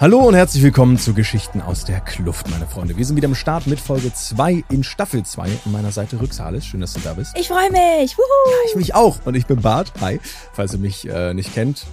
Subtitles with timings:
[0.00, 2.96] Hallo und herzlich willkommen zu Geschichten aus der Kluft, meine Freunde.
[2.96, 5.42] Wir sind wieder am Start mit Folge 2 in Staffel 2.
[5.42, 6.64] An meiner Seite Rücksales.
[6.64, 7.36] Schön, dass du da bist.
[7.36, 8.16] Ich freue mich.
[8.16, 8.22] Wuhu.
[8.48, 9.26] Ja, ich mich auch.
[9.26, 9.92] Und ich bin Bart.
[10.00, 10.20] Hi.
[10.52, 11.84] Falls ihr mich äh, nicht kennt,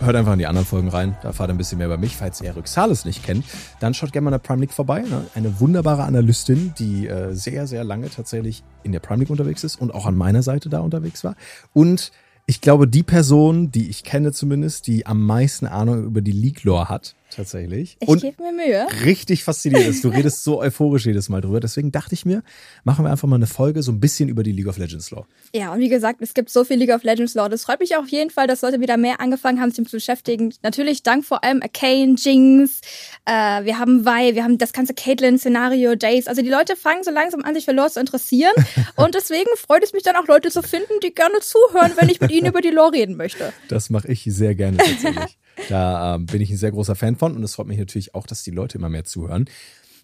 [0.00, 1.16] hört einfach in die anderen Folgen rein.
[1.22, 2.18] Da erfahrt ihr ein bisschen mehr über mich.
[2.18, 3.46] Falls ihr Rücksales nicht kennt,
[3.80, 5.00] dann schaut gerne mal in der Prime League vorbei.
[5.00, 5.24] Ne?
[5.34, 9.80] Eine wunderbare Analystin, die äh, sehr, sehr lange tatsächlich in der Prime League unterwegs ist
[9.80, 11.36] und auch an meiner Seite da unterwegs war.
[11.72, 12.12] Und
[12.44, 16.88] ich glaube, die Person, die ich kenne zumindest, die am meisten Ahnung über die League-Lore
[16.88, 17.96] hat, tatsächlich.
[18.00, 18.86] Ich gebe mir Mühe.
[19.04, 20.04] Richtig faszinierend ist.
[20.04, 21.60] Du redest so euphorisch jedes Mal drüber.
[21.60, 22.42] Deswegen dachte ich mir,
[22.84, 25.26] machen wir einfach mal eine Folge so ein bisschen über die League of Legends Lore.
[25.54, 27.50] Ja, und wie gesagt, es gibt so viel League of Legends Lore.
[27.50, 29.96] Das freut mich auf jeden Fall, dass Leute wieder mehr angefangen haben, sich damit zu
[29.96, 30.52] beschäftigen.
[30.62, 32.80] Natürlich dank vor allem Arcane, Jinx,
[33.26, 36.28] äh, wir haben Vi, wir haben das ganze Caitlyn-Szenario, Jace.
[36.28, 38.52] Also die Leute fangen so langsam an, sich für Lore zu interessieren.
[38.96, 42.20] und deswegen freut es mich dann auch, Leute zu finden, die gerne zuhören, wenn ich
[42.20, 43.52] mit ihnen über die Lore reden möchte.
[43.68, 45.38] Das mache ich sehr gerne tatsächlich.
[45.68, 48.26] Da ähm, bin ich ein sehr großer Fan von und es freut mich natürlich auch,
[48.26, 49.46] dass die Leute immer mehr zuhören.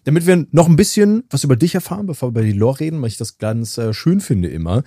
[0.03, 3.01] Damit wir noch ein bisschen was über dich erfahren, bevor wir über die Lore reden,
[3.01, 4.83] weil ich das ganz äh, schön finde immer.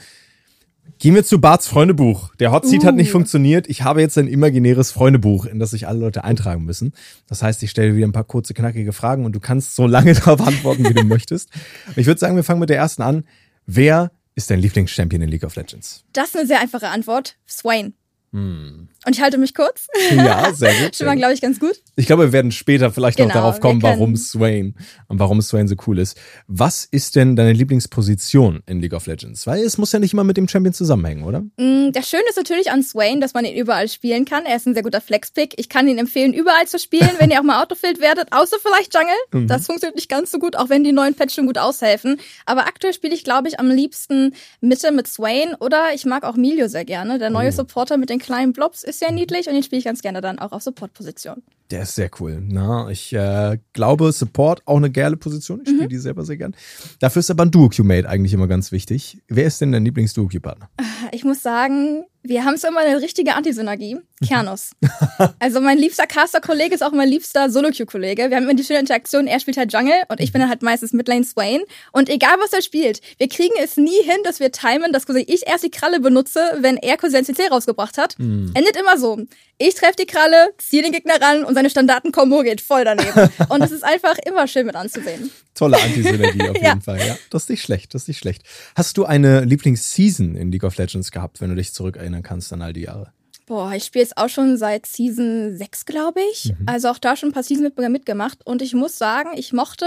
[0.99, 2.35] Gehen wir zu Barts Freundebuch.
[2.37, 2.87] Der Hot Seat uh.
[2.87, 3.13] hat nicht uh.
[3.13, 3.69] funktioniert.
[3.69, 6.93] Ich habe jetzt ein imaginäres Freundebuch, in das sich alle Leute eintragen müssen.
[7.29, 10.15] Das heißt, ich stelle wieder ein paar kurze, knackige Fragen und du kannst so lange
[10.15, 11.51] darauf antworten, wie du möchtest.
[11.97, 13.25] Ich würde sagen, wir fangen mit der ersten an.
[13.67, 16.05] Wer ist dein Lieblingschampion in League of Legends?
[16.13, 17.37] Das ist eine sehr einfache Antwort.
[17.49, 17.95] Swain.
[18.33, 18.89] Hm.
[19.07, 19.87] Und ich halte mich kurz.
[20.11, 20.97] Ja, sehr gut.
[20.97, 21.81] Schon mal, glaube ich, ganz gut.
[21.95, 24.75] Ich glaube, wir werden später vielleicht genau, noch darauf kommen, warum Swain
[25.07, 26.19] und warum Swain so cool ist.
[26.49, 29.47] Was ist denn deine Lieblingsposition in League of Legends?
[29.47, 31.43] Weil es muss ja nicht immer mit dem Champion zusammenhängen, oder?
[31.57, 34.45] Mm, das Schöne ist natürlich an Swain, dass man ihn überall spielen kann.
[34.45, 35.55] Er ist ein sehr guter Flex-Pick.
[35.57, 38.93] Ich kann ihn empfehlen, überall zu spielen, wenn ihr auch mal Autofilled werdet, außer vielleicht
[38.93, 39.15] Jungle.
[39.31, 39.47] Mhm.
[39.47, 42.19] Das funktioniert nicht ganz so gut, auch wenn die neuen Patch schon gut aushelfen.
[42.45, 46.35] Aber aktuell spiele ich, glaube ich, am liebsten Mitte mit Swain oder ich mag auch
[46.35, 47.21] Milio sehr gerne.
[47.21, 47.53] Der neue oh.
[47.53, 50.39] Supporter mit den kleinen Blobs ist sehr niedlich und den spiele ich ganz gerne dann
[50.39, 51.43] auch auf Support-Position.
[51.71, 52.41] Der ist sehr cool.
[52.41, 55.61] Na, ich äh, glaube, Support auch eine geile Position.
[55.63, 55.89] Ich spiele mhm.
[55.89, 56.55] die selber sehr gern.
[57.01, 59.19] Dafür ist aber ein Duo-Q-Mate eigentlich immer ganz wichtig.
[59.29, 60.71] Wer ist denn dein Lieblings-Duo-Q-Partner?
[61.13, 63.99] Ich muss sagen, wir haben so immer eine richtige Antisynergie.
[64.27, 64.71] Kernos.
[65.39, 68.31] also mein liebster Caster-Kollege ist auch mein liebster Solo-Q-Kollege.
[68.31, 70.63] Wir haben immer die schöne Interaktion, er spielt halt Jungle und ich bin dann halt
[70.63, 71.63] meistens Midlane Swain.
[71.93, 75.21] Und egal was er spielt, wir kriegen es nie hin, dass wir timen, dass quasi
[75.21, 78.19] ich erst die Kralle benutze, wenn er quasi sein CC rausgebracht hat.
[78.19, 78.53] Mhm.
[78.55, 79.19] Endet immer so.
[79.59, 83.31] Ich treffe die Kralle, ziehe den Gegner ran und seine Standarten-Kombo geht voll daneben.
[83.49, 85.31] und es ist einfach immer schön mit anzusehen.
[85.55, 86.81] Tolle Antisynergie auf jeden ja.
[86.81, 87.17] Fall, ja.
[87.31, 88.43] Das ist nicht schlecht, das ist nicht schlecht.
[88.75, 92.63] Hast du eine Lieblings-Season in League of Legends gehabt, wenn du dich zurückerinnern kannst an
[92.63, 93.13] all die Jahre?
[93.47, 96.53] Boah, ich spiele jetzt auch schon seit Season 6, glaube ich.
[96.59, 96.67] Mhm.
[96.67, 98.45] Also auch da schon ein paar Seasons mitgemacht.
[98.45, 99.87] Und ich muss sagen, ich mochte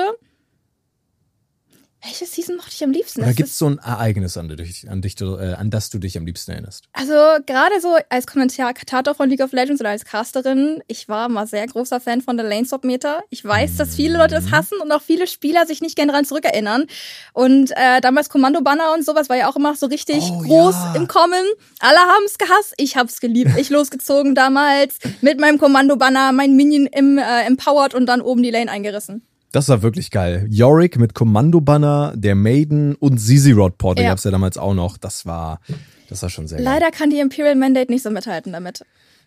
[2.01, 3.21] welche Season mochte ich am liebsten?
[3.21, 6.17] Oder gibt es so ein Ereignis, an, dich, an, dich, äh, an das du dich
[6.17, 6.85] am liebsten erinnerst?
[6.93, 7.13] Also
[7.45, 11.67] gerade so als Kommentator von League of Legends oder als Casterin, ich war mal sehr
[11.67, 13.23] großer Fan von der Lane-Swap-Meter.
[13.29, 14.51] Ich weiß, dass viele Leute das mhm.
[14.51, 16.85] hassen und auch viele Spieler sich nicht gerne daran zurückerinnern.
[17.33, 20.93] Und äh, damals Kommando-Banner und sowas war ja auch immer so richtig oh, groß ja.
[20.95, 21.43] im Kommen.
[21.79, 23.51] Alle haben es gehasst, ich hab's geliebt.
[23.57, 28.51] Ich losgezogen damals mit meinem Kommando-Banner, mein Minion im, äh, empowered und dann oben die
[28.51, 29.28] Lane eingerissen.
[29.51, 30.45] Das war wirklich geil.
[30.49, 34.09] Yorick mit Kommando-Banner, der Maiden und Zizi Rod Port, ja.
[34.09, 34.97] gab's ja damals auch noch.
[34.97, 35.59] Das war,
[36.07, 36.91] das war schon sehr Leider geil.
[36.91, 38.85] kann die Imperial Mandate nicht so mithalten damit.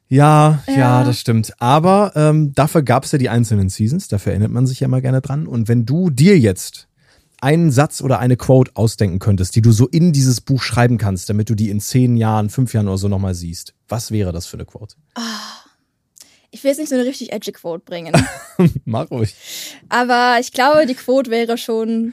[0.08, 1.54] Ja, ja, ja, das stimmt.
[1.58, 5.22] Aber ähm, dafür gab's ja die einzelnen Seasons, dafür erinnert man sich ja immer gerne
[5.22, 5.46] dran.
[5.46, 6.86] Und wenn du dir jetzt
[7.40, 11.28] einen Satz oder eine Quote ausdenken könntest, die du so in dieses Buch schreiben kannst,
[11.30, 14.46] damit du die in zehn Jahren, fünf Jahren oder so nochmal siehst, was wäre das
[14.46, 14.94] für eine Quote?
[15.16, 15.61] Oh
[16.52, 18.12] ich will jetzt nicht so eine richtig edgy Quote bringen.
[18.84, 19.34] Mach ruhig.
[19.88, 22.12] Aber ich glaube, die Quote wäre schon,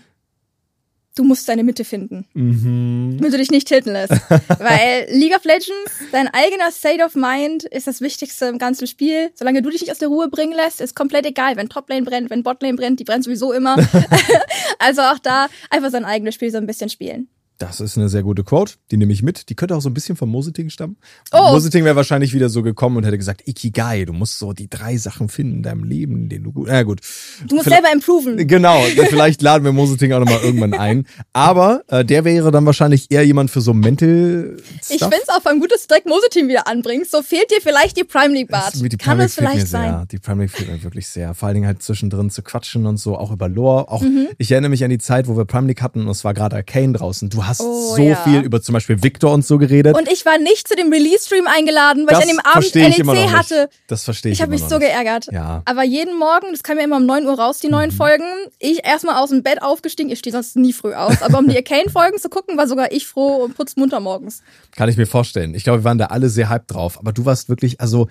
[1.15, 2.25] du musst deine Mitte finden.
[2.33, 3.17] Mhm.
[3.17, 4.13] Damit du dich nicht tilten lässt.
[4.47, 9.29] Weil League of Legends, dein eigener State of Mind ist das Wichtigste im ganzen Spiel.
[9.35, 11.57] Solange du dich nicht aus der Ruhe bringen lässt, ist komplett egal.
[11.57, 13.75] Wenn Toplane brennt, wenn Botlane brennt, die brennt sowieso immer.
[14.79, 17.27] also auch da einfach sein eigenes Spiel so ein bisschen spielen.
[17.59, 19.49] Das ist eine sehr gute Quote, die nehme ich mit.
[19.49, 20.95] Die könnte auch so ein bisschen von Moseting stammen.
[21.33, 21.51] Oh.
[21.51, 24.95] Moseting wäre wahrscheinlich wieder so gekommen und hätte gesagt, Ikigai, du musst so die drei
[24.95, 27.01] Sachen finden in deinem Leben, den du gut, na gut.
[27.45, 28.47] Du musst vielleicht, selber improven.
[28.47, 31.05] Genau, vielleicht laden wir Moseting auch nochmal irgendwann ein.
[31.33, 34.89] Aber äh, der wäre dann wahrscheinlich eher jemand für so Mental Stuff.
[34.89, 37.11] Ich finde es auch ein gutes direkt Moseting wieder anbringst.
[37.11, 38.73] So fehlt dir vielleicht die Prime League Bart.
[38.75, 39.91] Die Kann Prime es vielleicht sein?
[39.91, 40.05] Sehr.
[40.09, 41.33] Die Prime League fehlt mir wirklich sehr.
[41.33, 43.89] Vor allen Dingen halt zwischendrin zu quatschen und so, auch über Lore.
[43.89, 44.29] Auch, mhm.
[44.37, 46.55] ich erinnere mich an die Zeit, wo wir Prime League hatten und es war gerade
[46.55, 47.29] Arcane draußen.
[47.29, 49.97] Du hast oh, so ja viel über zum Beispiel Victor und so geredet.
[49.97, 53.31] Und ich war nicht zu dem Release-Stream eingeladen, weil das ich an dem Abend NEC
[53.31, 53.69] hatte.
[53.87, 54.37] Das verstehe ich.
[54.37, 55.27] Ich habe mich so geärgert.
[55.31, 55.61] Ja.
[55.65, 57.95] Aber jeden Morgen, das kam ja immer um 9 Uhr raus, die neuen mhm.
[57.95, 58.25] Folgen,
[58.59, 61.57] ich erstmal aus dem Bett aufgestiegen, ich stehe sonst nie früh aus, aber um die
[61.57, 64.41] Arcane-Folgen zu gucken, war sogar ich froh und putzmunter morgens.
[64.75, 65.53] Kann ich mir vorstellen.
[65.55, 68.07] Ich glaube, wir waren da alle sehr hyped drauf, aber du warst wirklich, also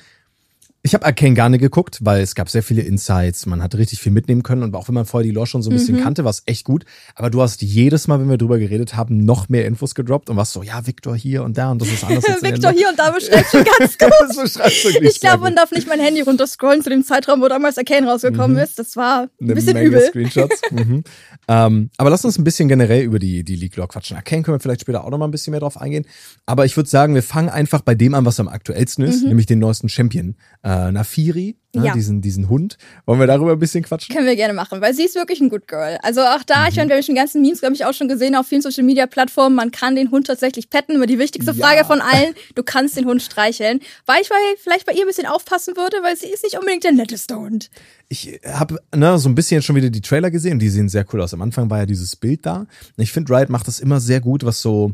[0.83, 4.01] Ich habe Arcane gar nicht geguckt, weil es gab sehr viele Insights, man hat richtig
[4.01, 6.03] viel mitnehmen können und auch wenn man vorher die Lore schon so ein bisschen Mhm.
[6.03, 6.85] kannte, war es echt gut.
[7.17, 10.37] Aber du hast jedes Mal, wenn wir drüber geredet haben, noch mehr Infos gedroppt und
[10.37, 12.25] warst so, ja, Victor hier und da und das ist anders.
[12.43, 14.13] Victor hier und da beschreibt schon ganz gut.
[14.35, 17.49] so schreibst du Ich glaube, man darf nicht mein Handy runterscrollen zu dem Zeitraum, wo
[17.49, 18.79] damals Arcane rausgekommen ist.
[18.79, 20.03] Das war ein Eine bisschen Menge übel.
[20.09, 20.61] Screenshots.
[20.71, 21.03] mhm.
[21.49, 24.17] ähm, aber lass uns ein bisschen generell über die, die League Lore quatschen.
[24.17, 26.07] Arcane können wir vielleicht später auch noch mal ein bisschen mehr drauf eingehen.
[26.47, 29.47] Aber ich würde sagen, wir fangen einfach bei dem an, was am aktuellsten ist, nämlich
[29.47, 30.37] den neuesten Champion.
[30.69, 31.87] Äh, Nafiri, ne.
[31.87, 31.93] Ja.
[31.95, 32.77] diesen, diesen Hund.
[33.07, 34.15] Wollen wir darüber ein bisschen quatschen?
[34.15, 35.97] Können wir gerne machen, weil sie ist wirklich ein Good Girl.
[36.03, 36.81] Also auch da, ich Mhm.
[36.81, 39.07] meine, wir haben schon ganzen Memes, glaube ich, auch schon gesehen auf vielen Social Media
[39.07, 39.57] Plattformen.
[39.57, 40.97] Man kann den Hund tatsächlich petten.
[40.97, 41.67] Aber die wichtigste Ja.
[41.67, 43.81] Frage von allen, du kannst den Hund streicheln.
[44.05, 46.85] Weil ich bei, vielleicht bei ihr ein bisschen aufpassen würde, weil sie ist nicht unbedingt
[46.85, 47.71] der netteste Hund.
[48.11, 51.23] Ich habe ne, so ein bisschen schon wieder die Trailer gesehen, die sehen sehr cool
[51.23, 51.33] aus.
[51.33, 52.67] Am Anfang war ja dieses Bild da.
[52.99, 54.93] Ich finde, Riot macht das immer sehr gut, was so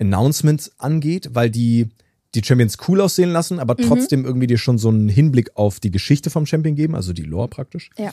[0.00, 1.88] Announcements angeht, weil die
[2.34, 3.86] die Champions cool aussehen lassen, aber Mhm.
[3.88, 7.22] trotzdem irgendwie dir schon so einen Hinblick auf die Geschichte vom Champion geben, also die
[7.22, 7.90] Lore praktisch.
[7.98, 8.12] Ja.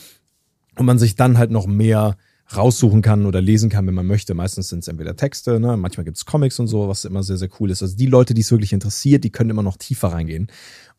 [0.78, 2.18] Und man sich dann halt noch mehr
[2.56, 4.34] raussuchen kann oder lesen kann, wenn man möchte.
[4.34, 5.76] Meistens sind es entweder Texte, ne?
[5.76, 7.82] manchmal gibt es Comics und so, was immer sehr, sehr cool ist.
[7.82, 10.48] Also die Leute, die es wirklich interessiert, die können immer noch tiefer reingehen.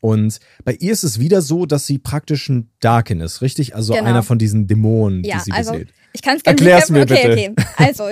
[0.00, 3.74] Und bei ihr ist es wieder so, dass sie praktisch ein Darkin ist, richtig?
[3.74, 4.04] Also Genau.
[4.04, 5.88] einer von diesen Dämonen, Ja, die sie also beseelt.
[6.12, 7.32] ich kann es gerne Erklär's mir okay, bitte.
[7.32, 7.54] okay.
[7.78, 8.04] Also,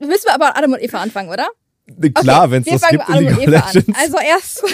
[0.00, 1.46] müssen wir aber Adam und Eva anfangen, oder?
[2.14, 3.46] Klar, okay, wenn es das gibt in League of.
[3.46, 3.98] Legends.
[3.98, 4.72] Also erstmal.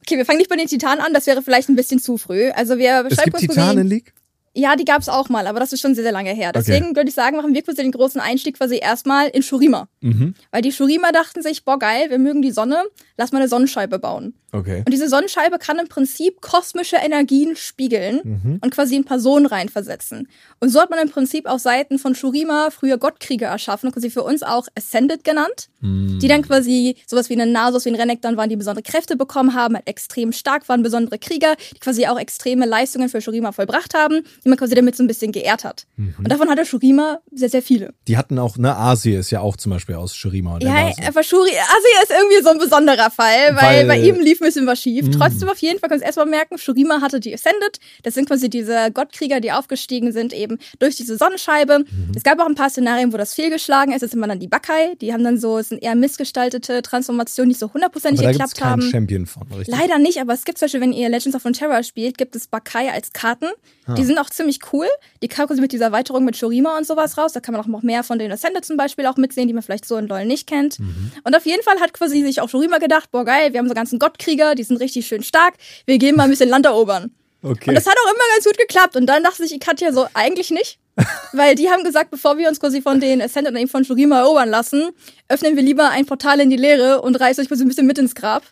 [0.00, 2.50] Okay, wir fangen nicht bei den Titanen an, das wäre vielleicht ein bisschen zu früh.
[2.50, 4.14] Also wir es gibt Titanen in League?
[4.56, 6.50] Ja, die gab's auch mal, aber das ist schon sehr, sehr lange her.
[6.50, 6.58] Okay.
[6.60, 9.88] Deswegen würde ich sagen, machen wir quasi den großen Einstieg quasi erstmal in Shurima.
[10.00, 10.34] Mhm.
[10.52, 12.84] Weil die Shurima dachten sich, boah geil, wir mögen die Sonne,
[13.16, 14.34] lass mal eine Sonnenscheibe bauen.
[14.54, 14.78] Okay.
[14.86, 18.58] Und diese Sonnenscheibe kann im Prinzip kosmische Energien spiegeln Mhm.
[18.62, 20.28] und quasi in Personen reinversetzen.
[20.60, 24.22] Und so hat man im Prinzip auf Seiten von Shurima früher Gottkrieger erschaffen, quasi für
[24.22, 26.18] uns auch Ascended genannt, Mhm.
[26.20, 29.54] die dann quasi sowas wie einen Nasus, wie einen Renekton waren, die besondere Kräfte bekommen
[29.54, 33.94] haben, halt extrem stark waren, besondere Krieger, die quasi auch extreme Leistungen für Shurima vollbracht
[33.94, 35.86] haben, die man quasi damit so ein bisschen geehrt hat.
[35.96, 36.14] Mhm.
[36.18, 37.92] Und davon hatte Shurima sehr, sehr viele.
[38.08, 40.54] Die hatten auch, ne, Asie ist ja auch zum Beispiel aus Shurima.
[40.54, 43.98] Und der Ja, aber Shuri, Asia ist irgendwie so ein besonderer Fall, weil, Weil- bei
[43.98, 45.06] ihm lief ein bisschen was schief.
[45.06, 45.12] Mm.
[45.12, 47.78] Trotzdem auf jeden Fall kannst du erstmal merken, Shurima hatte die Ascended.
[48.02, 51.80] Das sind quasi diese Gottkrieger, die aufgestiegen sind eben durch diese Sonnenscheibe.
[51.80, 52.12] Mhm.
[52.14, 54.02] Es gab auch ein paar Szenarien, wo das fehlgeschlagen ist.
[54.02, 54.94] Das sind immer dann die Bakai.
[55.00, 58.82] Die haben dann so, es sind eher missgestaltete Transformationen, die so hundertprozentig geklappt haben.
[58.82, 59.76] Champion von, richtig?
[59.76, 62.46] Leider nicht, aber es gibt zum Beispiel, wenn ihr Legends of Runeterra spielt, gibt es
[62.46, 63.46] Bakai als Karten.
[63.86, 63.94] Ah.
[63.94, 64.86] Die sind auch ziemlich cool.
[65.22, 67.32] Die kamen quasi mit dieser Erweiterung mit Shurima und sowas raus.
[67.32, 69.62] Da kann man auch noch mehr von den Ascended zum Beispiel auch mitsehen, die man
[69.62, 70.78] vielleicht so in LoL nicht kennt.
[70.78, 71.12] Mhm.
[71.22, 73.74] Und auf jeden Fall hat quasi sich auch Shurima gedacht, boah geil, wir haben so
[73.74, 75.54] ganzen Gottkrieger, die sind richtig schön stark.
[75.86, 77.10] Wir gehen mal ein bisschen Land erobern.
[77.42, 77.70] Okay.
[77.70, 78.96] Und das hat auch immer ganz gut geklappt.
[78.96, 80.78] Und dann dachte sich Katja so, eigentlich nicht.
[81.32, 84.20] Weil die haben gesagt, bevor wir uns quasi von den Ascended und eben von Shurima
[84.20, 84.90] erobern lassen,
[85.28, 87.98] öffnen wir lieber ein Portal in die Leere und reißen euch quasi ein bisschen mit
[87.98, 88.44] ins Grab.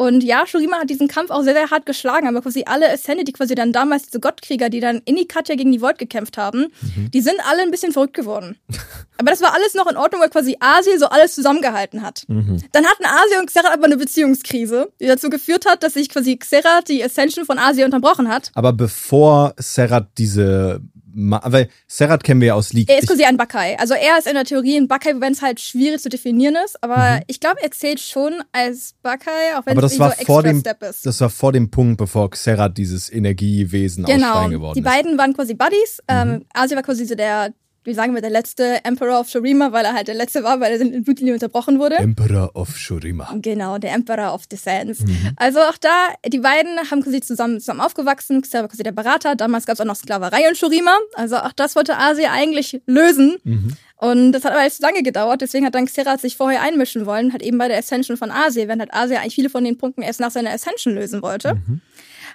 [0.00, 3.28] Und ja, Shurima hat diesen Kampf auch sehr, sehr hart geschlagen, aber quasi alle Ascended,
[3.28, 6.38] die quasi dann damals, diese Gottkrieger, die dann in die Katja gegen die Void gekämpft
[6.38, 6.68] haben,
[7.12, 8.56] die sind alle ein bisschen verrückt geworden.
[9.18, 12.24] aber das war alles noch in Ordnung, weil quasi Asia so alles zusammengehalten hat.
[12.72, 16.38] Dann hatten Asia und Xerath aber eine Beziehungskrise, die dazu geführt hat, dass sich quasi
[16.38, 18.52] Xerath die Ascension von Asia unterbrochen hat.
[18.54, 20.80] aber bevor Serrat diese,
[21.14, 22.88] weil Serrat kennen wir ja aus League.
[22.88, 23.76] Er ist quasi ein Bakai.
[23.78, 26.82] Also er ist in der Theorie ein Bakai, wenn es halt schwierig zu definieren ist.
[26.82, 30.60] Aber ich glaube, er zählt schon als Bakai, auch wenn es so vor extra dem,
[30.60, 31.06] Step ist.
[31.06, 34.32] das war vor dem Punkt, bevor Xerath dieses Energiewesen aus genau.
[34.32, 34.86] Stein geworden Die ist.
[34.86, 36.00] beiden waren quasi Buddies.
[36.08, 36.16] Mhm.
[36.16, 37.52] Ähm, Asia war quasi so der,
[37.84, 40.72] wie sagen wir, der letzte Emperor of Shurima, weil er halt der letzte war, weil
[40.72, 41.96] er in Blutlinie unterbrochen wurde.
[41.96, 43.32] Emperor of Shurima.
[43.36, 45.00] Genau, der Emperor of the Sands.
[45.00, 45.30] Mhm.
[45.36, 48.42] Also auch da, die beiden haben quasi zusammen, zusammen aufgewachsen.
[48.52, 49.34] War quasi der Berater.
[49.34, 50.96] Damals gab es auch noch Sklaverei in Shurima.
[51.14, 53.36] Also auch das wollte Asia eigentlich lösen.
[53.44, 53.76] Mhm.
[53.96, 55.40] Und das hat aber jetzt lange gedauert.
[55.40, 58.66] Deswegen hat dann Xerath sich vorher einmischen wollen, hat eben bei der Ascension von Asia,
[58.66, 61.54] während halt Asia eigentlich viele von den Punkten erst nach seiner Ascension lösen wollte.
[61.54, 61.80] Mhm.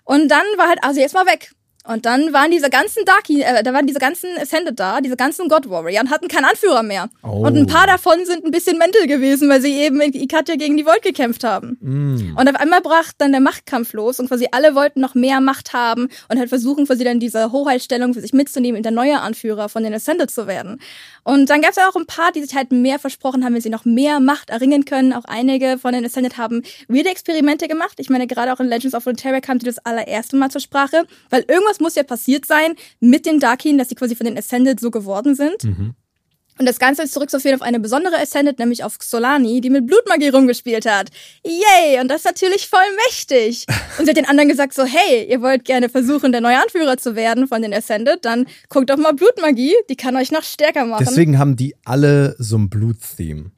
[0.04, 1.52] Und dann war halt Asia erstmal weg.
[1.88, 5.48] Und dann waren diese ganzen Darky, äh, da waren diese ganzen Ascended da, diese ganzen
[5.50, 7.10] God Warrior und hatten keinen Anführer mehr.
[7.24, 7.46] Oh.
[7.46, 10.78] Und ein paar davon sind ein bisschen mental gewesen, weil sie eben in Ikatia gegen
[10.78, 11.78] die Void gekämpft haben.
[11.82, 12.38] Mm.
[12.38, 15.74] Und auf einmal brach dann der Machtkampf los und quasi alle wollten noch mehr Macht
[15.74, 19.70] haben und halt versuchen, quasi dann diese Hoheitsstellung für sich mitzunehmen und der neue Anführer
[19.70, 20.80] von den Ascended zu werden.
[21.24, 23.62] Und dann gab es ja auch ein paar, die sich halt mehr versprochen haben, wenn
[23.62, 25.14] sie noch mehr Macht erringen können.
[25.14, 27.94] Auch einige von den Ascended haben weirde Experimente gemacht.
[28.00, 31.06] Ich meine, gerade auch in Legends of Runeterra kam die das allererste Mal zur Sprache,
[31.30, 34.80] weil irgendwas muss ja passiert sein mit den Darkin, dass sie quasi von den Ascended
[34.80, 35.64] so geworden sind.
[36.58, 40.30] Und das Ganze ist zurückzuführen auf eine besondere Ascended, nämlich auf Solani, die mit Blutmagie
[40.30, 41.10] rumgespielt hat.
[41.44, 42.00] Yay!
[42.00, 43.66] Und das ist natürlich voll mächtig.
[44.00, 46.98] Und sie hat den anderen gesagt so, hey, ihr wollt gerne versuchen, der neue Anführer
[46.98, 50.86] zu werden von den Ascended, dann guckt doch mal Blutmagie, die kann euch noch stärker
[50.86, 51.06] machen.
[51.06, 53.52] Deswegen haben die alle so ein Blut-Theme.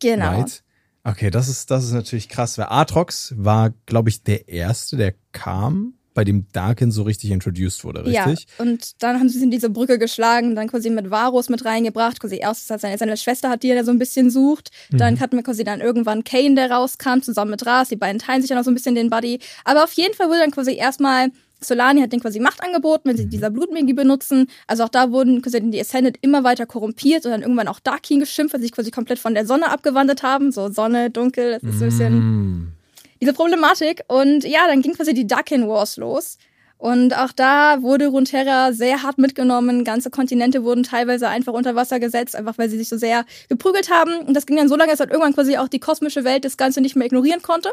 [0.00, 0.40] genau.
[0.40, 0.62] Right?
[1.04, 5.14] Okay, das ist, das ist natürlich krass, weil Atrox war, glaube ich, der erste, der
[5.32, 8.46] kam, bei dem Darkin so richtig introduced wurde, richtig?
[8.58, 12.20] Ja, und dann haben sie in diese Brücke geschlagen, dann quasi mit Varus mit reingebracht,
[12.20, 15.42] quasi erst seine, seine Schwester hat, die er so ein bisschen sucht, dann hatten wir
[15.42, 18.64] quasi dann irgendwann Kane, der rauskam, zusammen mit Ras, die beiden teilen sich dann auch
[18.64, 21.30] so ein bisschen den Buddy, aber auf jeden Fall wurde dann quasi erstmal
[21.64, 24.48] Solani hat den quasi Macht angeboten, wenn sie dieser Blutmagie benutzen.
[24.66, 28.20] Also auch da wurden quasi die Ascended immer weiter korrumpiert und dann irgendwann auch Darkin
[28.20, 30.52] geschimpft, weil sie sich quasi komplett von der Sonne abgewandelt haben.
[30.52, 32.72] So Sonne, dunkel, das ist so ein bisschen Mm.
[33.22, 34.02] Diese Problematik.
[34.08, 36.38] Und ja, dann ging quasi die Darkin Wars los.
[36.76, 39.84] Und auch da wurde Runeterra sehr hart mitgenommen.
[39.84, 43.90] Ganze Kontinente wurden teilweise einfach unter Wasser gesetzt, einfach weil sie sich so sehr geprügelt
[43.90, 44.18] haben.
[44.26, 46.56] Und das ging dann so lange, dass halt irgendwann quasi auch die kosmische Welt das
[46.56, 47.70] Ganze nicht mehr ignorieren konnte.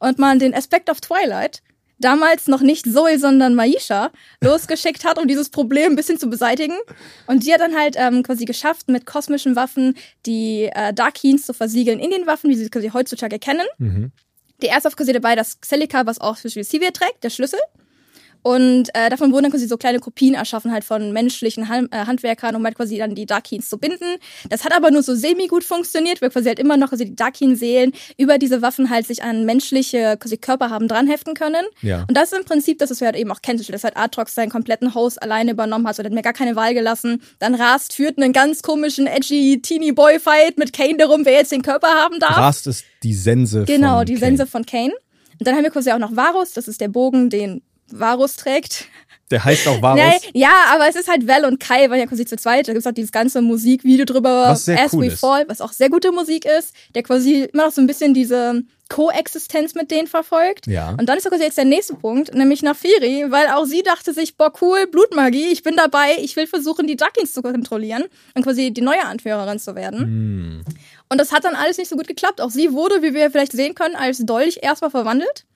[0.00, 1.62] Und man den Aspekt of Twilight,
[2.00, 4.10] damals noch nicht Zoe, sondern Maisha,
[4.40, 6.74] losgeschickt hat, um dieses Problem ein bisschen zu beseitigen.
[7.28, 9.94] Und die hat dann halt ähm, quasi geschafft, mit kosmischen Waffen
[10.26, 13.66] die äh, Darkkeens zu versiegeln in den Waffen, wie sie quasi heutzutage kennen.
[13.78, 14.10] Mhm.
[14.62, 17.58] Die erste auf quasi dabei das Celica, was auch für Sivir trägt, der Schlüssel.
[18.42, 22.06] Und äh, davon wurden dann quasi so kleine Kopien erschaffen, halt von menschlichen Han äh,
[22.06, 24.16] Handwerkern, um halt quasi dann die Darkkeens zu binden.
[24.50, 27.92] Das hat aber nur so semi-gut funktioniert, weil quasi halt immer noch quasi die Darkeen-Seelen
[28.18, 31.64] über diese Waffen halt sich an menschliche quasi Körper haben dranheften können.
[31.82, 32.04] Ja.
[32.08, 34.34] Und das ist im Prinzip das, was wir halt eben auch kennen, dass halt Atrox
[34.34, 37.22] seinen kompletten Host alleine übernommen hat, so der hat mir gar keine Wahl gelassen.
[37.38, 41.88] Dann Rast führt einen ganz komischen, edgy Teenie-Boy-Fight mit Kane darum, wer jetzt den Körper
[41.88, 42.36] haben darf.
[42.36, 44.26] Rast ist die Sense Genau, von die Kane.
[44.36, 44.92] Sense von Kane.
[45.38, 47.62] Und dann haben wir quasi auch noch Varus, das ist der Bogen, den
[47.98, 48.86] Varus trägt.
[49.32, 49.98] Der heißt auch Varus.
[49.98, 52.68] Nee, ja, aber es ist halt Val und Kai, weil ja quasi zu zweit.
[52.68, 55.20] Da gibt's auch dieses ganze Musikvideo drüber, Was sehr As cool We ist.
[55.20, 58.62] Fall, was auch sehr gute Musik ist, der quasi immer noch so ein bisschen diese
[58.90, 60.66] Koexistenz mit denen verfolgt.
[60.66, 60.90] Ja.
[60.98, 64.36] Und dann ist quasi jetzt der nächste Punkt, nämlich Nafiri, weil auch sie dachte sich,
[64.36, 68.70] boah, cool, Blutmagie, ich bin dabei, ich will versuchen, die Duckings zu kontrollieren und quasi
[68.70, 69.98] die neue Anführerin zu werden.
[69.98, 70.64] Hm.
[71.08, 72.42] Und das hat dann alles nicht so gut geklappt.
[72.42, 75.46] Auch sie wurde, wie wir vielleicht sehen können, als Dolch erstmal verwandelt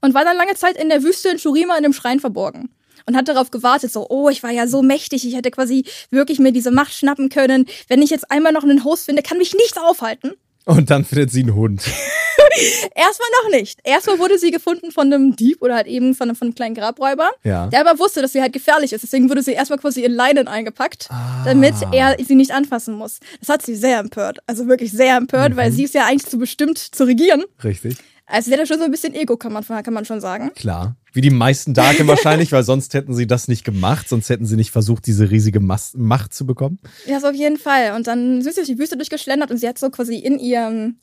[0.00, 2.70] und war dann lange Zeit in der Wüste in Shurima in einem Schrein verborgen.
[3.08, 6.40] Und hat darauf gewartet, so, oh, ich war ja so mächtig, ich hätte quasi wirklich
[6.40, 7.66] mir diese Macht schnappen können.
[7.86, 10.32] Wenn ich jetzt einmal noch einen Host finde, kann mich nichts aufhalten.
[10.64, 11.82] Und dann findet sie einen Hund.
[12.94, 13.78] Erstmal noch nicht.
[13.84, 17.30] Erstmal wurde sie gefunden von einem Dieb oder halt eben von, von einem kleinen Grabräuber,
[17.44, 17.66] Ja.
[17.68, 19.02] der aber wusste, dass sie halt gefährlich ist.
[19.02, 21.42] Deswegen wurde sie erstmal quasi in Leinen eingepackt, Ah.
[21.44, 23.20] damit er sie nicht anfassen muss.
[23.40, 24.38] Das hat sie sehr empört.
[24.46, 25.56] Also wirklich sehr empört, Mhm.
[25.56, 27.44] weil sie ist ja eigentlich zu bestimmt zu regieren.
[27.62, 27.96] Richtig.
[28.26, 30.52] Also sie hat ja schon so ein bisschen Ego, kann man, kann man schon sagen.
[30.54, 30.96] Klar.
[31.12, 34.56] Wie die meisten Darken wahrscheinlich, weil sonst hätten sie das nicht gemacht, sonst hätten sie
[34.56, 36.78] nicht versucht, diese riesige Mas Macht zu bekommen.
[37.06, 37.94] Ja, so auf jeden Fall.
[37.94, 40.96] Und dann sind sie durch die Wüste durchgeschlendert und sie hat so quasi in ihrem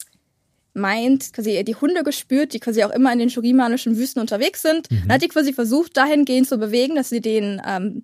[0.74, 4.92] Mind quasi die Hunde gespürt, die quasi auch immer in den shurimanischen Wüsten unterwegs sind.
[4.92, 5.01] Mhm.
[5.03, 8.03] Dann hat die quasi versucht, dahingehend zu bewegen, dass sie den, ähm,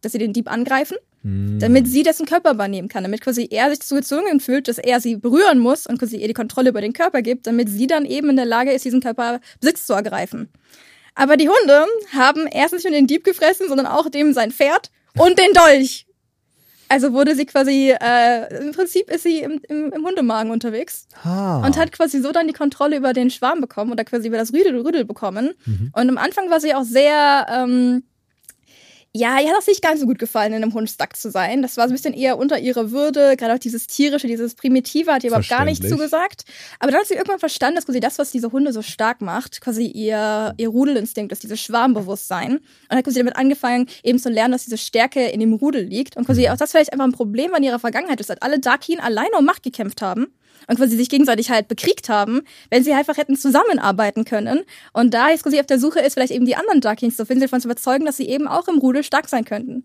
[0.00, 1.58] dass sie den Dieb angreifen, Mhm.
[1.58, 5.00] damit sie dessen Körper übernehmen kann, damit quasi er sich dazu gezwungen fühlt, dass er
[5.00, 8.06] sie berühren muss und quasi ihr die Kontrolle über den Körper gibt, damit sie dann
[8.06, 10.48] eben in der Lage ist, diesen Körper Besitz zu ergreifen.
[11.14, 11.84] Aber die Hunde
[12.16, 16.06] haben erst nicht nur den Dieb gefressen, sondern auch dem sein Pferd und den Dolch.
[16.88, 21.64] Also wurde sie quasi, äh, im Prinzip ist sie im, im, im Hundemagen unterwegs Ah.
[21.64, 24.52] und hat quasi so dann die Kontrolle über den Schwarm bekommen oder quasi über das
[24.52, 25.50] Rüdel, Rüdel bekommen.
[25.92, 28.02] Und am Anfang war sie auch sehr, ähm,
[29.12, 31.62] ja, ihr hat das nicht ganz so gut gefallen, in einem Hund stuck zu sein.
[31.62, 33.36] Das war so ein bisschen eher unter ihrer Würde.
[33.36, 36.44] Gerade auch dieses tierische, dieses primitive hat ihr überhaupt gar nicht zugesagt.
[36.78, 39.60] Aber dann hat sie irgendwann verstanden, dass quasi das, was diese Hunde so stark macht,
[39.60, 42.58] quasi ihr, ihr Rudelinstinkt ist, dieses Schwarmbewusstsein.
[42.88, 46.16] Und hat quasi damit angefangen, eben zu lernen, dass diese Stärke in dem Rudel liegt.
[46.16, 49.00] Und quasi auch das vielleicht einfach ein Problem an ihrer Vergangenheit ist, dass alle Darkin
[49.00, 50.28] alleine um Macht gekämpft haben
[50.66, 54.64] und quasi sich gegenseitig halt bekriegt haben, wenn sie einfach hätten zusammenarbeiten können.
[54.92, 57.40] Und da jetzt quasi auf der Suche ist, vielleicht eben die anderen Darkins zu finden,
[57.40, 59.84] sie davon zu überzeugen, dass sie eben auch im Rudel stark sein könnten.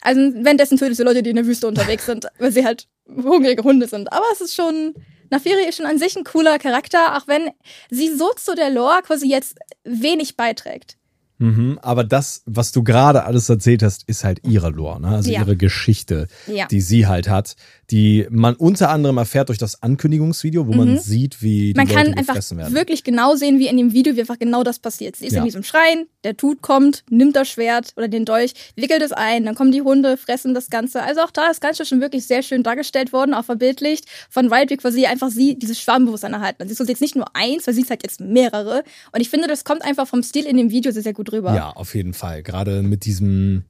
[0.00, 3.62] Also währenddessen tötet sie Leute, die in der Wüste unterwegs sind, weil sie halt hungrige
[3.62, 4.12] Hunde sind.
[4.12, 4.94] Aber es ist schon,
[5.30, 7.50] Nafiri ist schon an sich ein cooler Charakter, auch wenn
[7.90, 10.96] sie so zu der Lore quasi jetzt wenig beiträgt.
[11.38, 15.08] Mhm, aber das, was du gerade alles erzählt hast, ist halt ihre Lore, ne?
[15.08, 15.40] also Ja.
[15.40, 16.66] ihre Geschichte, Ja.
[16.66, 17.56] die sie halt hat,
[17.90, 21.76] die man unter anderem erfährt durch das Ankündigungsvideo, wo man sieht, wie die Mhm.
[21.76, 22.74] Man Leute kann einfach werden.
[22.74, 25.16] wirklich genau sehen, wie in dem Video, wie einfach genau das passiert.
[25.16, 25.40] Sie ist Ja.
[25.40, 29.44] in diesem Schrein, der Tut kommt, nimmt das Schwert oder den Dolch, wickelt es ein,
[29.44, 31.02] dann kommen die Hunde, fressen das Ganze.
[31.02, 34.70] Also auch da ist Ganze schon wirklich sehr schön dargestellt worden, auch verbildlicht von Wild,
[34.70, 36.62] wie quasi einfach sie dieses Schwarmbewusstsein erhalten.
[36.62, 38.82] Also sie ist jetzt nicht nur eins, weil sie ist halt jetzt mehrere.
[39.12, 41.54] Und ich finde, das kommt einfach vom Stil in dem Video sehr, sehr gut rüber.
[41.54, 42.42] Ja, auf jeden Fall.
[42.42, 43.64] Gerade mit diesem,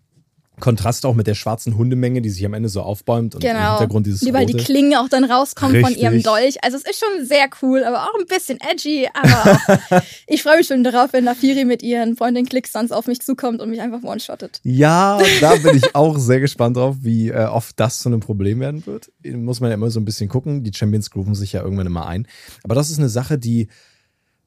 [0.58, 3.58] Kontrast auch mit der schwarzen Hundemenge, die sich am Ende so aufbäumt und Genau.
[3.58, 4.56] im Hintergrund dieses Die, weil die.
[4.56, 6.56] Klingen auch dann rauskommen von ihrem Dolch.
[6.64, 9.06] Also es ist schon sehr cool, aber auch ein bisschen edgy.
[9.12, 13.60] Aber ich freue mich schon darauf, wenn Nafiri mit ihren Freundin Clickstunts auf mich zukommt
[13.60, 14.60] und mich einfach one-shottet.
[14.62, 18.60] Ja, da bin ich auch sehr gespannt drauf, wie äh, oft das zu einem Problem
[18.60, 19.12] werden wird.
[19.25, 20.64] Muss man ja immer so ein bisschen gucken.
[20.64, 22.26] Die Champions grooven sich ja irgendwann immer ein.
[22.64, 23.68] Aber das ist eine Sache, die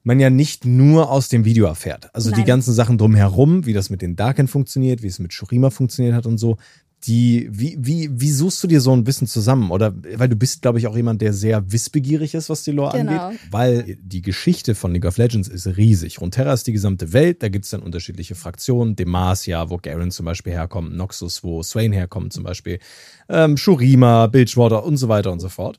[0.03, 2.13] man ja nicht nur aus dem Video erfährt.
[2.15, 2.45] Also die Nein.
[2.45, 6.25] ganzen Sachen drumherum, wie das mit den Darken funktioniert, wie es mit Shurima funktioniert hat
[6.25, 6.57] und so.
[7.07, 9.71] Die, wie, wie, wie suchst du dir so ein Wissen zusammen?
[9.71, 12.97] Oder weil du bist, glaube ich, auch jemand, der sehr wissbegierig ist, was die Lore
[12.97, 13.27] Genau.
[13.27, 13.39] angeht.
[13.51, 16.19] Weil die Geschichte von League of Legends ist riesig.
[16.19, 18.97] Runeterra ist die gesamte Welt, da gibt es dann unterschiedliche Fraktionen.
[18.97, 22.79] Demacia, wo Garen zum Beispiel herkommt, Noxus, wo Swain herkommt zum Beispiel,
[23.29, 25.77] ähm, Shurima, Bilgewater und so weiter und so fort.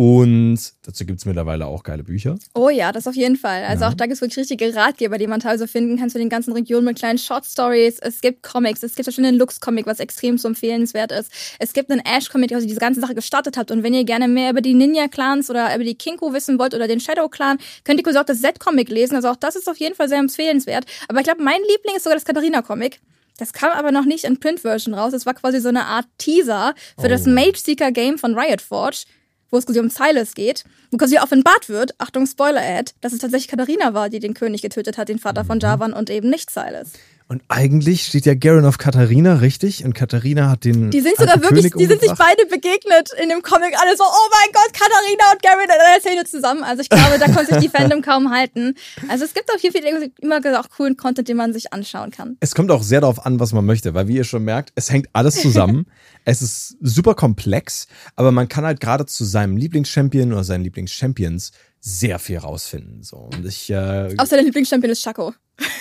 [0.00, 2.36] Und dazu gibt es mittlerweile auch geile Bücher.
[2.54, 3.64] Oh ja, das auf jeden Fall.
[3.64, 3.90] Also Ja.
[3.90, 6.54] auch da gibt es wirklich richtige Ratgeber, die man teilweise finden kann zu den ganzen
[6.54, 7.98] Regionen mit kleinen Short Stories.
[8.00, 11.30] Es gibt Comics, es gibt ja schon den Lux-Comic, was extrem so empfehlenswert ist.
[11.58, 13.70] Es gibt einen Ash-Comic, der also diese ganze Sache gestartet hat.
[13.70, 16.88] Und wenn ihr gerne mehr über die Ninja-Clans oder über die Kinko wissen wollt oder
[16.88, 19.16] den Shadow-Clan, könnt ihr kurz auch das Z-Comic lesen.
[19.16, 20.86] Also auch das ist auf jeden Fall sehr empfehlenswert.
[21.08, 23.00] Aber ich glaube, mein Liebling ist sogar das Katharina-Comic.
[23.36, 25.12] Das kam aber noch nicht in Print-Version raus.
[25.12, 27.30] Das war quasi so eine Art Teaser für das Oh.
[27.30, 29.04] Mage Seeker Game von Riot Forge,
[29.50, 33.48] wo es quasi um Silas geht, wo quasi offenbart wird, Achtung, Spoiler-Ad, dass es tatsächlich
[33.48, 35.46] Katharina war, die den König getötet hat, den Vater Mhm.
[35.48, 36.92] von Javan und eben nicht Silas.
[37.30, 39.84] Und eigentlich steht ja Garen auf Katharina, richtig?
[39.84, 40.90] Und Katharina hat den.
[40.90, 43.72] Die sind sogar wirklich, König die sind sich beide begegnet in dem Comic.
[43.80, 46.64] Alle so, oh mein Gott, Katharina und Garen in einer Szene zusammen.
[46.64, 48.74] Also ich glaube, da konnte sich die Fandom kaum halten.
[49.06, 52.36] Also es gibt auf jeden Fall immer auch coolen Content, den man sich anschauen kann.
[52.40, 54.90] Es kommt auch sehr darauf an, was man möchte, weil wie ihr schon merkt, es
[54.90, 55.86] hängt alles zusammen.
[56.24, 61.52] es ist super komplex, aber man kann halt gerade zu seinem Lieblingschampion oder seinen Lieblingschampions
[61.80, 63.02] sehr viel rausfinden.
[63.02, 63.16] So.
[63.34, 65.32] Und ich, äh, Außer der Lieblingschampion ist Shaco.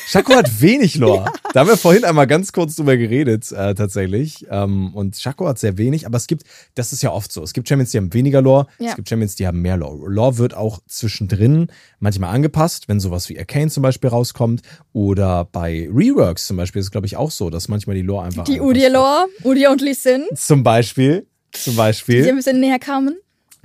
[0.07, 1.31] Shaco hat wenig Lore.
[1.53, 4.45] Da haben wir vorhin einmal ganz kurz drüber geredet, äh, tatsächlich.
[4.51, 6.43] Ähm, und Shaco hat sehr wenig, aber es gibt,
[6.75, 7.41] das ist ja oft so.
[7.41, 8.89] Es gibt Champions, die haben weniger Lore, Ja.
[8.91, 10.07] es gibt Champions, die haben mehr Lore.
[10.11, 14.61] Lore wird auch zwischendrin manchmal angepasst, wenn sowas wie Arcane zum Beispiel rauskommt.
[14.93, 18.25] Oder bei Reworks zum Beispiel ist es, glaube ich, auch so, dass manchmal die Lore
[18.25, 18.43] einfach.
[18.43, 18.59] Die.
[18.61, 21.25] Udir-Lore, Udi und Lee Sin, Zum Beispiel.
[21.51, 22.27] Zum die Beispiel.
[22.29, 23.17] ein bisschen näher kamen.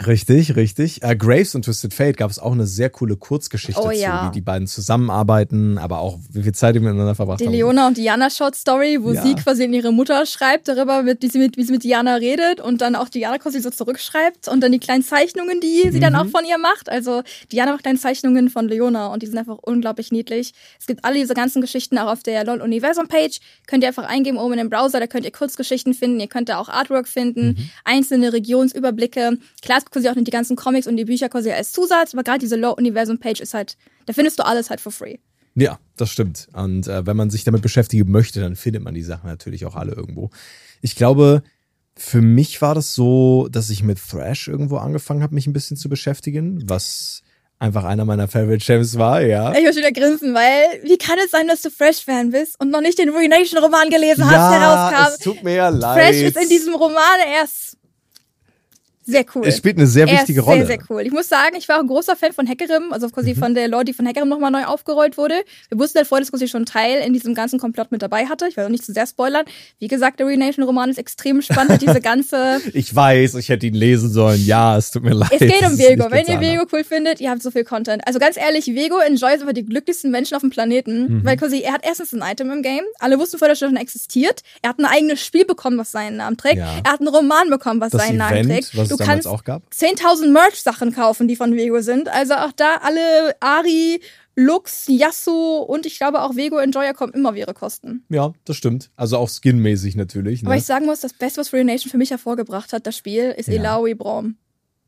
[0.04, 1.02] Richtig, richtig.
[1.04, 4.26] Äh, Graves und Twisted Fate gab es auch eine sehr coole Kurzgeschichte Oh zu, ja.
[4.28, 7.52] wie die beiden zusammenarbeiten, aber auch wie viel Zeit die miteinander verbracht Die haben.
[7.52, 9.22] Leona und Diana Short Story, wo Ja.
[9.22, 12.16] sie quasi in ihre Mutter schreibt darüber, mit, wie, sie mit, wie sie mit Diana
[12.16, 16.00] redet und dann auch Diana quasi so zurückschreibt und dann die kleinen Zeichnungen, die sie
[16.00, 16.18] dann Mhm.
[16.18, 16.88] auch von ihr macht.
[16.88, 20.54] Also Diana macht kleine Zeichnungen von Leona und die sind einfach unglaublich niedlich.
[20.80, 23.38] Es gibt alle diese ganzen Geschichten auch auf der LOL Universum Page.
[23.68, 26.48] Könnt ihr einfach eingeben oben in dem Browser, da könnt ihr Kurzgeschichten finden, ihr könnt
[26.48, 27.70] da auch Artwork finden, Mhm.
[27.84, 29.38] einzelne Regionsüberblicke.
[29.62, 32.40] Klar, gibt quasi auch die ganzen Comics und die Bücher quasi als Zusatz, aber gerade
[32.40, 35.18] diese LOL Universum Page ist halt, da findest du alles halt for free.
[35.54, 36.48] Ja, das stimmt.
[36.52, 39.76] Und äh, wenn man sich damit beschäftigen möchte, dann findet man die Sachen natürlich auch
[39.76, 40.30] alle irgendwo.
[40.82, 41.42] Ich glaube,
[41.96, 45.76] für mich war das so, dass ich mit Thrash irgendwo angefangen habe, mich ein bisschen
[45.76, 47.22] zu beschäftigen, was
[47.60, 49.54] einfach einer meiner Favorite Champs war, ja.
[49.54, 52.80] Ich muss wieder grinsen, weil wie kann es sein, dass du Fresh-Fan bist und noch
[52.80, 55.14] nicht den Ruination-Roman gelesen hast, der rauskam?
[55.14, 56.04] es tut mir ja leid.
[56.04, 57.76] Fresh ist in diesem Roman erst
[59.04, 59.46] sehr cool.
[59.46, 60.62] es spielt eine sehr wichtige Rolle.
[60.62, 60.66] Mhm.
[60.66, 61.02] Sehr, sehr cool.
[61.02, 63.68] Ich muss sagen, ich war auch ein großer Fan von Hackerim, also quasi von der
[63.68, 65.34] Lore, die von Hackerim nochmal neu aufgerollt wurde.
[65.68, 68.46] Wir wussten halt vorher, dass quasi schon Teil in diesem ganzen Komplott mit dabei hatte.
[68.48, 69.44] Ich will auch nicht zu sehr spoilern.
[69.78, 71.72] Wie gesagt, der Ruination-Roman ist extrem spannend.
[71.72, 74.44] hat diese ganze Ich weiß, ich hätte ihn lesen sollen.
[74.44, 75.30] Ja, es tut mir leid.
[75.32, 76.10] Es geht um Vego.
[76.10, 76.40] Wenn ihr.
[76.40, 78.06] Vego cool findet, ihr habt so viel Content.
[78.06, 81.24] Also ganz ehrlich, Vego Enjoy ist einfach die glücklichsten Menschen auf dem Planeten, Mhm.
[81.24, 82.82] weil quasi er hat erstens ein Item im Game.
[82.98, 84.40] Alle wussten vorher, dass er schon existiert.
[84.62, 86.56] Er hat ein eigenes Spiel bekommen, was seinen Namen trägt.
[86.58, 86.80] Ja.
[86.84, 88.74] Er hat einen Roman bekommen, was Das seinen Namen Event, trägt.
[88.96, 89.62] Du damals kannst auch gab.
[89.72, 92.08] 10.000 Merch-Sachen kaufen, die von Vego sind.
[92.08, 94.00] Also auch da alle Ari,
[94.36, 98.04] Lux, Yasuo und ich glaube auch Vego Enjoyer kommen immer auf ihre Kosten.
[98.08, 98.90] Ja, das stimmt.
[98.96, 100.42] Also auch skinmäßig natürlich.
[100.42, 100.48] Ne?
[100.48, 103.48] Aber ich sagen muss, das Beste, was Ruination für mich hervorgebracht hat, das Spiel, ist
[103.48, 103.54] Ja.
[103.54, 104.36] Elaoi Braum.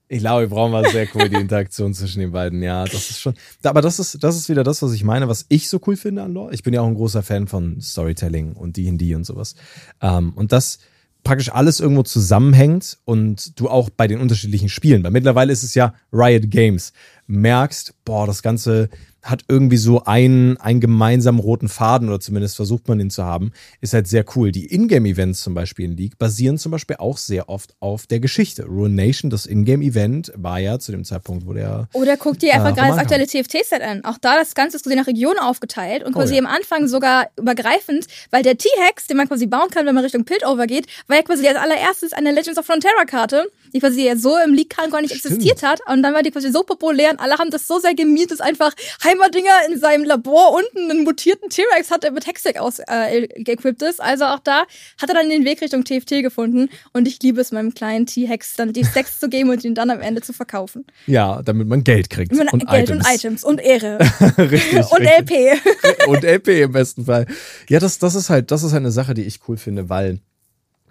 [0.09, 2.62] Wir brauchen mal sehr cool die Interaktion zwischen den beiden.
[2.62, 3.35] Ja, das ist schon.
[3.64, 6.23] Aber das ist, das ist wieder das, was ich meine, was ich so cool finde
[6.23, 6.55] an Lore.
[6.55, 9.57] Ich bin ja auch ein großer Fan von Storytelling und D&D und sowas.
[10.01, 10.79] Ähm, und das
[11.26, 15.74] praktisch alles irgendwo zusammenhängt und du auch bei den unterschiedlichen Spielen, weil mittlerweile ist es
[15.74, 16.92] ja Riot Games,
[17.26, 18.88] merkst, boah, das Ganze
[19.26, 23.52] hat irgendwie so einen, einen gemeinsamen roten Faden oder zumindest versucht man ihn zu haben,
[23.80, 24.52] ist halt sehr cool.
[24.52, 28.64] Die Ingame-Events zum Beispiel in League basieren zum Beispiel auch sehr oft auf der Geschichte.
[28.66, 32.74] Ruination, das Ingame-Event, war ja zu dem Zeitpunkt, wo der Oder guck dir einfach Ja,
[32.74, 34.04] gerade das aktuelle TFT-Set an.
[34.04, 36.40] Auch da das Ganze ist quasi nach Regionen aufgeteilt und Oh quasi ja.
[36.40, 40.24] am Anfang sogar übergreifend, weil der T-Hex, den man quasi bauen kann, wenn man Richtung
[40.24, 44.36] Piltover geht, war ja quasi als allererstes eine Legends of Frontera-Karte, die quasi ja so
[44.38, 45.36] im League-Kran gar nicht Stimmt.
[45.36, 45.80] existiert hat.
[45.86, 48.40] Und dann war die quasi so populär und alle haben das so sehr gemiert, dass
[48.40, 48.72] einfach
[49.04, 53.82] Heimerdinger in seinem Labor unten einen mutierten T-Rex hat, der mit Hextech aus äh, geequipped
[53.82, 54.00] ist.
[54.00, 54.64] Also auch da
[55.00, 56.68] hat er dann den Weg Richtung TFT gefunden.
[56.92, 59.90] Und ich liebe es, meinem kleinen T-Hex dann die Stacks zu geben und ihn dann
[59.90, 60.86] am Ende zu verkaufen.
[61.06, 62.32] Ja, damit man Geld kriegt.
[62.32, 63.06] Und und Geld Items.
[63.06, 63.98] und Items und Ehre.
[64.38, 64.90] richtig.
[64.90, 65.26] und richtig.
[65.28, 66.06] LP.
[66.06, 67.26] und LP im besten Fall.
[67.68, 70.20] Ja, das, das ist halt, das ist halt eine Sache, die ich cool finde, weil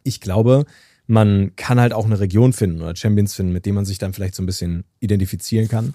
[0.04, 0.66] ich glaube,
[1.08, 4.14] man kann halt auch eine Region finden oder Champions finden, mit denen man sich dann
[4.14, 5.94] vielleicht so ein bisschen identifizieren kann.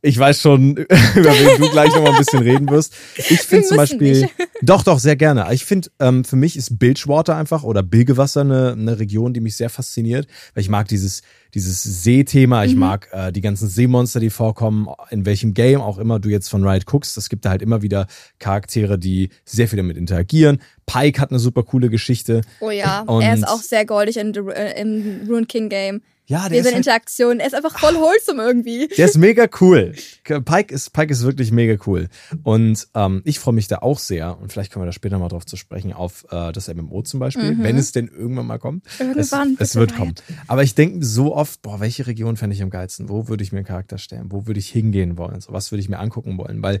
[0.00, 0.88] Ich weiß schon, über
[1.32, 2.94] wen du gleich noch mal ein bisschen reden wirst.
[3.16, 4.34] Ich finde zum Beispiel, nicht.
[4.62, 5.46] doch, doch, sehr gerne.
[5.52, 9.56] Ich finde, ähm, für mich ist Bilgewater einfach oder Bilgewasser eine, eine Region, die mich
[9.56, 11.22] sehr fasziniert, weil ich mag dieses,
[11.54, 16.20] dieses Seethema, ich mag äh, die ganzen Seemonster, die vorkommen, in welchem Game auch immer
[16.20, 17.16] du jetzt von Riot guckst.
[17.16, 18.06] Es gibt da halt immer wieder
[18.38, 20.60] Charaktere, die sehr viel damit interagieren.
[20.86, 22.42] Pike hat eine super coole Geschichte.
[22.60, 26.02] Oh ja, Und- er ist auch sehr goldig in, im Rune King Game.
[26.30, 27.40] Ja, der Diese ist, halt, Interaktion.
[27.40, 28.86] Er ist einfach voll wholesome irgendwie.
[28.88, 29.94] der ist mega cool.
[30.24, 32.08] Pike ist, Pike ist wirklich mega cool.
[32.42, 35.28] Und ähm, ich freue mich da auch sehr, und vielleicht kommen wir da später mal
[35.28, 38.84] drauf zu sprechen, auf äh, das MMO zum Beispiel, wenn es denn irgendwann mal kommt.
[39.00, 39.06] Mhm.
[39.08, 40.14] Irgendwann, Es, es wird kommen.
[40.46, 43.08] Aber ich denke so oft, boah, welche Region fände ich am geilsten?
[43.08, 44.26] Wo würde ich mir einen Charakter stellen?
[44.30, 45.40] Wo würde ich hingehen wollen?
[45.40, 46.62] So, was würde ich mir angucken wollen?
[46.62, 46.80] Weil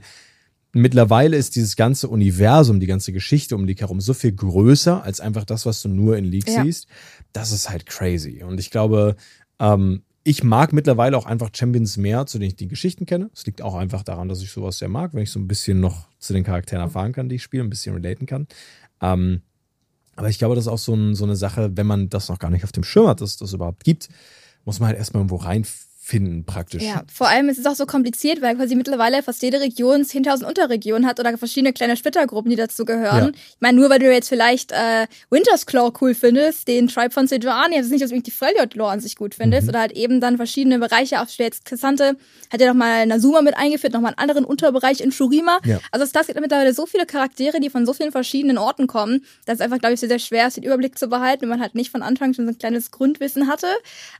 [0.74, 5.20] mittlerweile ist dieses ganze Universum, die ganze Geschichte um League herum so viel größer als
[5.20, 6.62] einfach das, was du nur in League Ja.
[6.62, 6.88] siehst.
[7.32, 8.42] Das ist halt crazy.
[8.42, 9.16] Und ich glaube,
[9.58, 13.30] ähm, ich mag mittlerweile auch einfach Champions mehr, zu denen ich die Geschichten kenne.
[13.32, 15.80] Es liegt auch einfach daran, dass ich sowas sehr mag, wenn ich so ein bisschen
[15.80, 18.46] noch zu den Charakteren erfahren kann, die ich spiele, ein bisschen relaten kann.
[19.00, 19.42] Ähm,
[20.16, 22.38] aber ich glaube, das ist auch so, ein, so eine Sache, wenn man das noch
[22.38, 24.08] gar nicht auf dem Schirm hat, dass das überhaupt gibt,
[24.64, 25.36] muss man halt erstmal irgendwo
[26.08, 26.82] reinfinden, praktisch.
[26.82, 30.44] Ja, vor allem ist es auch so kompliziert, weil quasi mittlerweile fast jede Region 10.000
[30.44, 33.24] Unterregionen hat oder verschiedene kleine Splittergruppen, die dazu gehören.
[33.24, 33.30] Ja.
[33.34, 37.26] Ich meine, nur weil du jetzt vielleicht äh, Winter's Claw cool findest, den Tribe von
[37.26, 39.68] Sejuani, ist nicht, dass du die Freljord Lore an sich gut findest, Mhm.
[39.70, 42.16] oder halt eben dann verschiedene Bereiche auf jetzt Cassante
[42.50, 45.58] hat ja noch mal Nazuma mit eingeführt, noch mal einen anderen Unterbereich in Shurima.
[45.64, 45.78] Ja.
[45.92, 49.56] Also es gibt mittlerweile so viele Charaktere, die von so vielen verschiedenen Orten kommen, dass
[49.56, 51.74] es einfach, glaube ich, sehr, sehr schwer ist, den Überblick zu behalten, wenn man halt
[51.74, 53.66] nicht von Anfang schon so ein kleines Grundwissen hatte.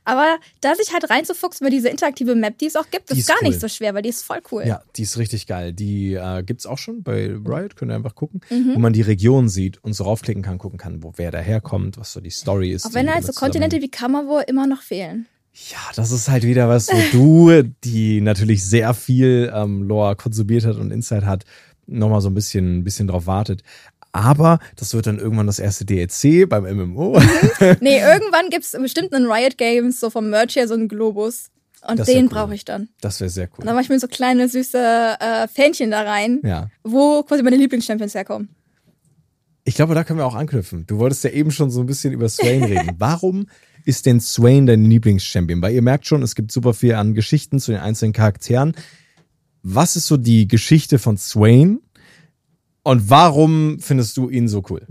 [0.05, 3.27] Aber da sich halt reinzufuchsen über diese interaktive Map, die es auch gibt, Die ist
[3.27, 3.47] gar cool.
[3.49, 4.63] nicht so schwer, weil die ist voll cool.
[4.65, 5.73] Ja, die ist richtig geil.
[5.73, 8.75] Die äh, gibt's auch schon bei Riot, könnt ihr einfach gucken, Mhm.
[8.75, 12.11] wo man die Region sieht und so raufklicken kann, gucken kann, wo wer daherkommt, was
[12.13, 12.85] so die Story ist.
[12.85, 15.25] Auch wenn halt so Kontinente wie Kammerwo immer noch fehlen.
[15.71, 20.65] Ja, das ist halt wieder was, wo du, die natürlich sehr viel ähm, Lore konsumiert
[20.65, 21.43] hat und Insight hat,
[21.87, 23.63] nochmal so ein bisschen, ein bisschen drauf wartet.
[24.11, 27.19] Aber das wird dann irgendwann das erste DLC beim MMO.
[27.79, 31.49] Nee, irgendwann gibt's bestimmt in Riot Games so vom Merch her so einen Globus.
[31.87, 32.29] Und Das den cool.
[32.29, 32.89] brauche ich dann.
[33.01, 33.65] Das wäre sehr Und cool.
[33.65, 34.77] dann mache ich mir so kleine süße
[35.19, 36.69] äh, Fähnchen da rein, Ja.
[36.83, 38.49] wo quasi meine Lieblingschampions herkommen.
[39.63, 40.85] Ich glaube, da können wir auch anknüpfen.
[40.87, 42.91] Du wolltest ja eben schon so ein bisschen über Swain reden.
[42.97, 43.47] Warum
[43.85, 45.61] ist denn Swain dein Lieblingschampion?
[45.61, 48.73] Weil ihr merkt schon, es gibt super viel an Geschichten zu den einzelnen Charakteren.
[49.61, 51.79] Was ist so die Geschichte von Swain?
[52.83, 54.87] Und warum findest du ihn so cool?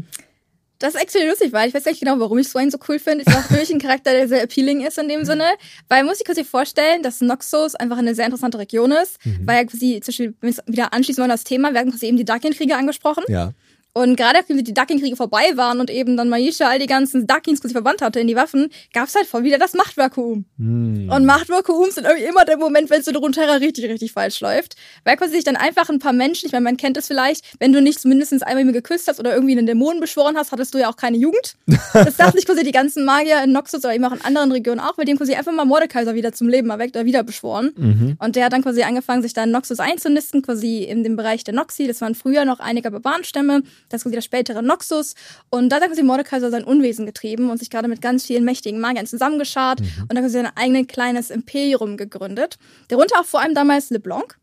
[0.79, 3.25] Das ist extrem lustig, weil ich weiß nicht genau, warum ich Swain so cool finde.
[3.25, 5.45] Ist auch wirklich ein Charakter, der sehr appealing ist in dem Sinne.
[5.89, 9.19] Weil muss ich kurz sich vorstellen, dass Noxus einfach eine sehr interessante Region ist.
[9.45, 10.35] Weil ja quasi, zum Beispiel,
[10.67, 13.25] wieder anschließen wollen, das Thema, wir hatten quasi eben die Darkin-Kriege angesprochen.
[13.27, 13.53] Ja.
[13.95, 17.61] Und gerade nachdem die Darkin-Kriege vorbei waren und eben dann Maisha all die ganzen Darkins
[17.61, 20.45] quasi verbannt hatte in die Waffen, gab's halt voll wieder das Machtvakuum.
[20.59, 21.11] Hm.
[21.11, 24.77] Und Machtvakuum sind irgendwie immer der Moment, wenn es in Runeterra richtig, richtig falsch läuft.
[25.05, 27.73] Weil quasi sich dann einfach ein paar Menschen, ich meine, man kennt es vielleicht, wenn
[27.73, 30.75] du nicht mindestens einmal mit mir geküsst hast oder irgendwie einen Dämonen beschworen hast, hattest
[30.75, 31.57] du ja auch keine Jugend.
[31.93, 34.81] Das dachten sich quasi die ganzen Magier in Noxus oder eben auch in anderen Regionen
[34.81, 37.73] auch, die haben quasi einfach mal Mordekaiser wieder zum Leben erweckt oder wieder beschworen.
[37.77, 38.17] Mhm.
[38.19, 41.45] Und der hat dann quasi angefangen, sich da in Noxus einzunisten, quasi in dem Bereich
[41.45, 41.87] der Noxi.
[41.87, 43.63] Das waren früher noch einige Barbarenstämme.
[43.89, 45.15] Das ist quasi der spätere Noxus.
[45.51, 48.45] Und da hat dann quasi Mordekaiser sein Unwesen getrieben und sich gerade mit ganz vielen
[48.45, 49.87] mächtigen Magiern zusammengeschart Mhm.
[50.03, 52.57] und dann quasi sein eigenes kleines Imperium gegründet.
[52.89, 54.39] Darunter auch vor allem damals LeBlanc,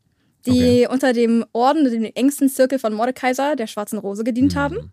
[0.46, 0.88] die Okay.
[0.88, 4.58] unter dem Orden, dem engsten Zirkel von Mordekaiser, der Schwarzen Rose, gedient Mhm.
[4.58, 4.92] haben.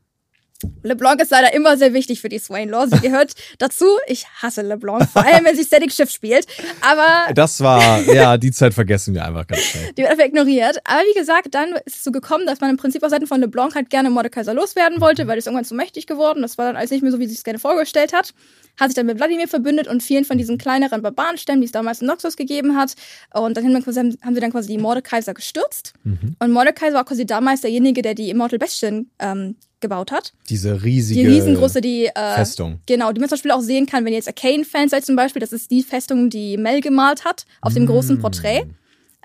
[0.84, 2.88] LeBlanc ist leider immer sehr wichtig für die Swain Law.
[2.88, 3.86] Sie gehört dazu.
[4.08, 6.45] Ich hasse LeBlanc, vor allem wenn sie Static Shift spielt.
[6.82, 9.91] Aber Das war, ja, die Zeit vergessen wir einfach ganz schnell.
[9.93, 10.80] die wird einfach ignoriert.
[10.84, 13.39] Aber wie gesagt, dann ist es so gekommen, dass man im Prinzip auf Seiten von
[13.41, 16.41] LeBlanc halt gerne Mordekaiser loswerden wollte, weil es irgendwann zu mächtig geworden.
[16.41, 18.34] Das war dann alles nicht mehr so, wie sie es gerne vorgestellt hat.
[18.80, 22.02] Hat sich dann mit Wladimir verbündet und vielen von diesen kleineren Barbarenstämmen, die es damals
[22.02, 22.95] in Noxus gegeben hat.
[23.34, 23.91] Und dann haben,
[24.36, 25.93] sie dann quasi die Mordekaiser gestürzt.
[26.39, 30.33] Und Mordekaiser war quasi damals derjenige, der die Immortal Bastion ähm, gebaut hat.
[30.49, 32.79] Diese riesige Die riesengroße, die äh, Festung.
[32.87, 35.39] Genau, die man zum Beispiel auch sehen kann, wenn ihr jetzt Arcane-Fans seid zum Beispiel.
[35.39, 38.65] Das ist die Festung, die Mel gemalt hat auf dem großen Porträt.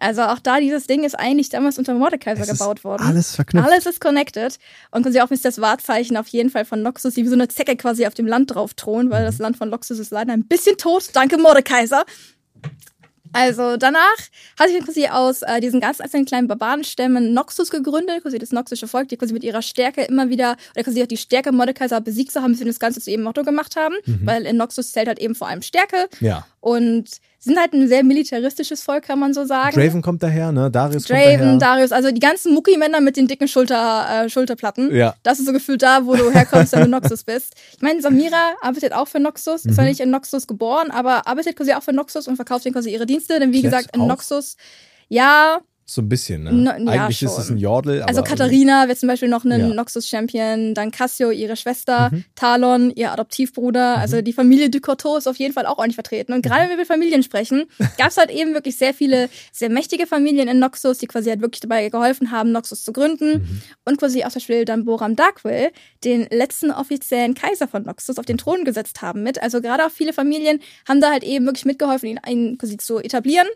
[0.01, 3.03] Also auch da, dieses Ding ist eigentlich damals unter Mordekaiser Es gebaut worden.
[3.03, 3.67] Alles verknüpft.
[3.67, 4.59] Alles ist connected.
[4.93, 7.49] Und quasi auch ist das Wahrzeichen auf jeden Fall von Noxus, die wie so eine
[7.49, 10.47] Zecke quasi auf dem Land drauf thronen, weil das Land von Noxus ist leider ein
[10.47, 11.11] bisschen tot.
[11.15, 12.05] Danke, Mordekaiser.
[13.33, 14.19] Also danach
[14.59, 18.89] hat sich quasi aus äh, diesen ganz einzelnen kleinen Barbarenstämmen Noxus gegründet, quasi das noxische
[18.89, 22.33] Volk, die quasi mit ihrer Stärke immer wieder, oder quasi auch die Stärke Mordekaiser besiegt
[22.33, 25.09] zu haben, bis sie das Ganze zu ihrem Motto gemacht haben, weil in Noxus zählt
[25.09, 26.09] halt eben vor allem Stärke.
[26.21, 26.47] Ja.
[26.61, 27.09] und
[27.41, 29.75] sind halt ein sehr militaristisches Volk, kann man so sagen.
[29.79, 30.71] Draven kommt daher, ne?
[30.71, 31.59] Darius kommt Draven, daher.
[31.59, 34.95] Darius, also die ganzen Mucki-Männer mit den dicken Schulter, äh, Schulterplatten.
[34.95, 35.15] Ja.
[35.23, 37.55] Das ist so gefühlt da, wo du herkommst, wenn du Noxus bist.
[37.77, 39.91] Ich meine, Samira arbeitet auch für Noxus, ist zwar Mhm.
[39.91, 43.07] nicht in Noxus geboren, aber arbeitet quasi auch für Noxus und verkauft ihnen quasi ihre
[43.07, 43.39] Dienste.
[43.39, 44.09] Denn wie Klett gesagt, in auch?
[44.09, 44.57] Noxus,
[45.09, 46.53] ja, So ein bisschen, ne?
[46.53, 47.41] No- ja, Eigentlich ist schon.
[47.43, 48.03] es ein Jordel.
[48.03, 49.69] also aber Katharina wäre zum Beispiel noch ein Ja.
[49.69, 52.25] Noxus-Champion, dann Cassio, ihre Schwester, Mhm.
[52.35, 53.97] Talon, ihr Adoptivbruder.
[53.97, 56.35] Also die Familie Ducoteau ist auf jeden Fall auch ordentlich vertreten.
[56.35, 57.65] Und gerade wenn wir über Familien sprechen,
[57.97, 61.41] gab es halt eben wirklich sehr viele, sehr mächtige Familien in Noxus, die quasi halt
[61.41, 63.39] wirklich dabei geholfen haben, Noxus zu gründen.
[63.39, 63.63] Mhm.
[63.87, 65.71] Und quasi auch zum Beispiel dann Boram Darkwill,
[66.05, 69.43] den letzten offiziellen Kaiser von Noxus, auf den Thron gesetzt haben mit.
[69.43, 72.99] Also gerade auch viele Familien haben da halt eben wirklich mitgeholfen, ihn, ihn quasi zu
[72.99, 73.49] etablieren.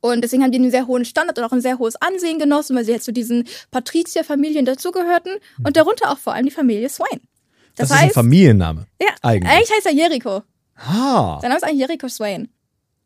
[0.00, 2.76] Und deswegen haben die einen sehr hohen Standard und auch ein sehr hohes Ansehen genossen,
[2.76, 5.32] weil sie jetzt zu diesen Patrizierfamilien dazugehörten
[5.64, 7.20] und darunter auch vor allem die Familie Swain.
[7.76, 8.86] Das, Das, ist ein heißt, Familienname.
[9.00, 9.52] ja, eigentlich.
[9.52, 10.42] eigentlich heißt er Jericho.
[10.78, 11.38] Ha.
[11.40, 12.48] Sein Name ist eigentlich Jericho Swain.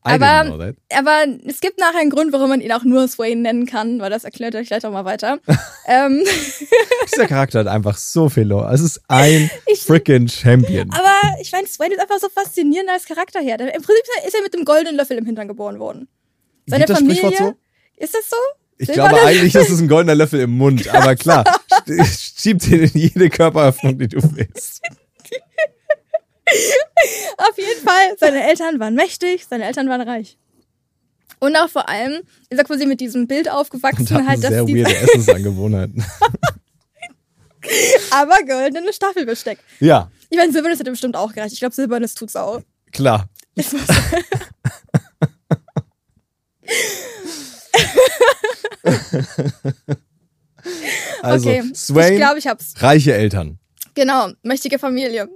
[0.07, 0.73] I aber-.
[0.97, 4.09] Aber es gibt nachher einen Grund, warum man ihn auch nur Swain nennen kann, weil
[4.11, 5.39] das erklärt euch gleich auch mal weiter.
[5.87, 6.23] ähm,
[7.13, 8.73] Dieser Charakter hat einfach so viel Lore.
[8.73, 10.91] Es ist ein Ich- freaking Champion.
[10.93, 13.59] aber ich meine, Swain ist einfach so faszinierend als Charakter her.
[13.61, 16.09] Im Prinzip ist er mit dem goldenen Löffel im Hintern geboren worden.
[16.71, 17.37] Seine das Familie.
[17.37, 17.55] So?
[17.97, 18.37] Ist das so?
[18.79, 20.89] Ich glaube eigentlich, ist es ein goldener Löffel im Mund.
[20.89, 21.45] Aber klar,
[22.37, 24.81] schieb den in jede Körperöffnung, die du willst.
[27.37, 30.39] Auf jeden Fall, seine Eltern waren mächtig, seine Eltern waren reich.
[31.39, 34.65] Und auch vor allem ist er quasi mit diesem Bild aufgewachsen, Und halt, dass sehr
[34.65, 36.05] die, weirde Essensangewohnheiten.
[38.11, 39.59] aber goldene Staffelbesteck.
[39.79, 41.53] ja, Ich meine, Silbernes hätte bestimmt auch gereicht.
[41.53, 42.61] Ich glaube, Silbernes tut's auch.
[42.93, 43.29] klar.
[46.71, 47.81] Ich
[51.23, 52.75] Also, okay, ich Swain, glaube, ich hab's.
[52.79, 53.59] reiche Eltern.
[53.95, 55.29] Genau, mächtige Familie.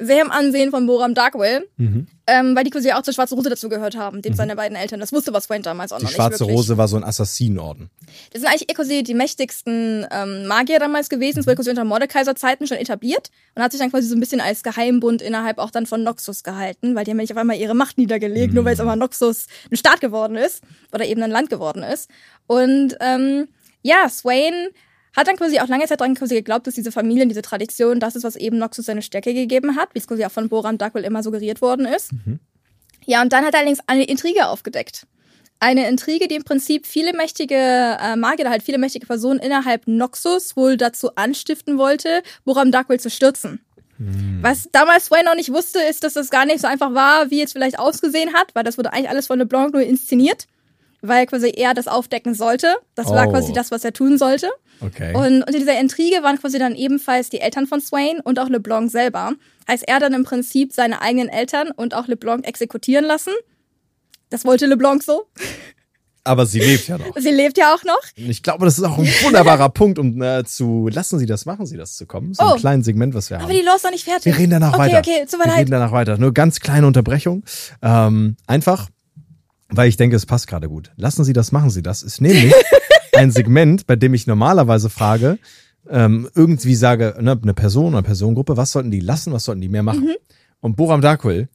[0.00, 2.06] Sehr im Ansehen von Boram Darkwill, Mhm.
[2.28, 5.00] ähm, weil die quasi auch zur Schwarzen Rose dazugehört haben, dem seine beiden Eltern.
[5.00, 6.56] Das wusste was Swain damals auch Die noch Schwarze nicht wirklich.
[6.56, 7.90] Rose war so ein Assassinenorden.
[8.32, 11.40] Das sind eigentlich quasi die mächtigsten ähm, Magier damals gewesen.
[11.40, 14.40] Es wurde quasi unter Mordekaiser-Zeiten schon etabliert und hat sich dann quasi so ein bisschen
[14.40, 17.56] als Geheimbund innerhalb auch dann von Noxus gehalten, weil die haben ja nicht auf einmal
[17.56, 21.30] ihre Macht niedergelegt, nur weil jetzt aber Noxus ein Staat geworden ist oder eben ein
[21.32, 22.08] Land geworden ist.
[22.46, 23.48] Und ähm,
[23.82, 24.68] ja, Swain
[25.18, 28.16] hat dann quasi auch lange Zeit daran quasi geglaubt, dass diese Familien, diese Tradition, das
[28.16, 31.04] ist, was eben Noxus seine Stärke gegeben hat, wie es quasi auch von Boram Darkwill
[31.04, 32.10] immer suggeriert worden ist.
[33.06, 35.06] Ja, und dann hat er allerdings eine Intrige aufgedeckt.
[35.60, 39.86] Eine Intrige, die im Prinzip viele mächtige äh, Magier, oder halt viele mächtige Personen innerhalb
[39.88, 43.60] Noxus wohl dazu anstiften wollte, Boram Darkwill zu stürzen.
[44.42, 47.42] Was damals Swain noch nicht wusste, ist, dass das gar nicht so einfach war, wie
[47.42, 50.46] es vielleicht ausgesehen hat, weil das wurde eigentlich alles von LeBlanc nur inszeniert,
[51.02, 52.76] weil quasi er das aufdecken sollte.
[52.94, 53.30] Das war Oh.
[53.32, 54.50] quasi das, was er tun sollte.
[54.80, 55.14] Okay.
[55.14, 58.90] Und unter dieser Intrige waren quasi dann ebenfalls die Eltern von Swain und auch LeBlanc
[58.90, 59.32] selber.
[59.68, 63.32] Heißt, er dann im Prinzip seine eigenen Eltern und auch LeBlanc exekutieren lassen.
[64.30, 65.24] Das wollte LeBlanc so.
[66.24, 67.16] Aber sie lebt ja noch.
[67.16, 68.00] Sie lebt ja auch noch.
[68.16, 71.64] Ich glaube, das ist auch ein wunderbarer Punkt, um äh, zu lassen Sie das, machen
[71.64, 72.34] Sie das zu kommen.
[72.34, 72.52] So Oh.
[72.52, 73.44] ein kleines Segment, was wir haben.
[73.44, 74.26] Aber die Law ist noch nicht fertig.
[74.26, 74.98] Wir reden danach okay, weiter.
[74.98, 75.60] Okay, tut mir wir leid.
[75.60, 76.18] reden danach weiter.
[76.18, 77.44] Nur ganz kleine Unterbrechung.
[77.80, 78.88] Ähm, einfach,
[79.68, 80.90] weil ich denke, es passt gerade gut.
[80.96, 82.02] Lassen Sie das, machen Sie das.
[82.02, 82.52] Ist nämlich
[83.14, 85.38] ein Segment, bei dem ich normalerweise frage,
[85.88, 89.68] ähm, irgendwie sage, ne, eine Person oder Personengruppe, was sollten die lassen, was sollten die
[89.68, 90.04] mehr machen?
[90.04, 90.16] Mhm.
[90.60, 91.48] Und Boram Darkwill,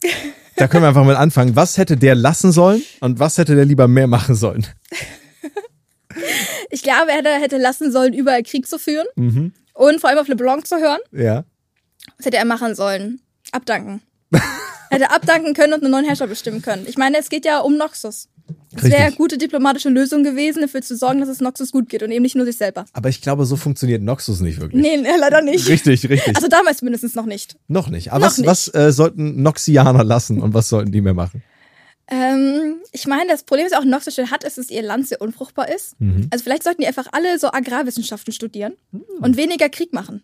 [0.56, 1.56] da können wir einfach mal anfangen.
[1.56, 4.65] Was hätte der lassen sollen und was hätte der lieber mehr machen sollen?
[6.69, 9.06] Ich glaube, er hätte, hätte lassen sollen, überall Krieg zu führen.
[9.15, 9.54] Mhm.
[9.73, 10.99] Und vor allem auf LeBlanc zu hören.
[11.12, 11.43] Ja.
[12.17, 13.21] Was hätte er machen sollen?
[13.52, 14.02] Abdanken.
[14.93, 16.86] hätte abdanken können und einen neuen Herrscher bestimmen können.
[16.88, 18.29] Ich meine, es geht ja um Noxus.
[18.75, 22.01] Es wäre eine gute diplomatische Lösung gewesen, dafür zu sorgen, dass es Noxus gut geht
[22.03, 22.86] und eben nicht nur sich selber.
[22.93, 24.82] Aber ich glaube, so funktioniert Noxus nicht wirklich.
[24.82, 25.67] Nee, nee leider nicht.
[25.67, 26.36] Richtig, richtig.
[26.36, 27.56] Also damals mindestens noch nicht.
[27.67, 28.12] noch nicht.
[28.12, 28.47] Aber Noch was, nicht.
[28.47, 31.43] was äh, sollten Noxianer lassen und was sollten die mehr machen?
[32.08, 35.69] Ähm, ich meine, das Problem ist auch, Noxus hat, ist, dass ihr Land sehr unfruchtbar
[35.73, 35.99] ist.
[35.99, 36.27] Mhm.
[36.32, 38.73] Also vielleicht sollten die einfach alle so Agrarwissenschaften studieren
[39.21, 40.23] und weniger Krieg machen.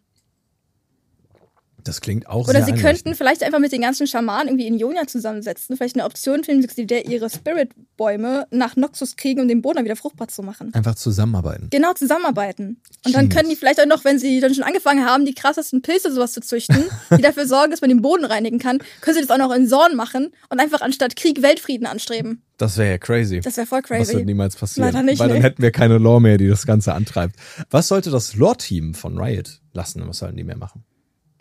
[1.83, 4.77] Das klingt auch Oder sehr sie könnten vielleicht einfach mit den ganzen Schamanen irgendwie in
[4.77, 5.77] Ionia zusammensetzen.
[5.77, 9.77] Vielleicht eine Option finden, dass sie der ihre Spirit-Bäume nach Noxus kriegen, um den Boden
[9.77, 10.73] dann wieder fruchtbar zu machen.
[10.73, 11.67] einfach zusammenarbeiten.
[11.69, 12.81] Genau, zusammenarbeiten.
[13.05, 15.81] Und dann können die vielleicht auch noch, wenn sie dann schon angefangen haben, die krassesten
[15.81, 16.85] Pilze sowas zu züchten,
[17.17, 19.67] die dafür sorgen, dass man den Boden reinigen kann, können sie das auch noch in
[19.67, 22.43] Zorn machen und einfach anstatt Krieg Weltfrieden anstreben.
[22.59, 23.39] Das wäre ja crazy.
[23.39, 24.25] Das wäre voll Was wird crazy.
[24.25, 24.87] niemals passieren.
[24.87, 25.43] Leider nicht, weil dann nee.
[25.43, 27.35] hätten wir keine Lore mehr, die das Ganze antreibt.
[27.69, 30.05] Was sollte das Lore-Team von Riot lassen?
[30.05, 30.83] Was sollten die mehr machen?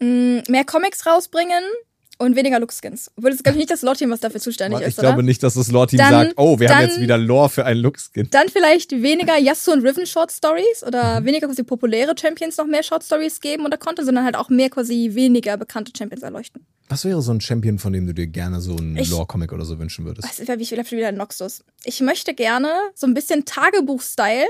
[0.00, 1.62] Mm, Mehr Comics rausbringen
[2.18, 3.10] und weniger Lookskins.
[3.16, 5.22] Obwohl ist, glaube ich, nicht das Lore-Team, was dafür zuständig ich ist, glaube oder?
[5.22, 8.28] nicht, dass das Lore-Team sagt, oh, wir haben dann- jetzt wieder Lore für einen Look-Skin.
[8.30, 12.82] Dann vielleicht weniger Yasuo und Riven Short Stories oder weniger quasi populäre Champions noch mehr
[12.82, 16.66] Short Stories geben oder Content, sondern halt auch mehr quasi weniger bekannte Champions erleuchten.
[16.88, 19.64] Was wäre so ein Champion, von dem du dir gerne so einen Ich- Lore-Comic oder
[19.64, 20.26] so wünschen würdest?
[20.28, 21.62] Was wie vielleicht wieder Noxus?
[21.84, 24.46] Ich möchte gerne so ein bisschen Tagebuch-Style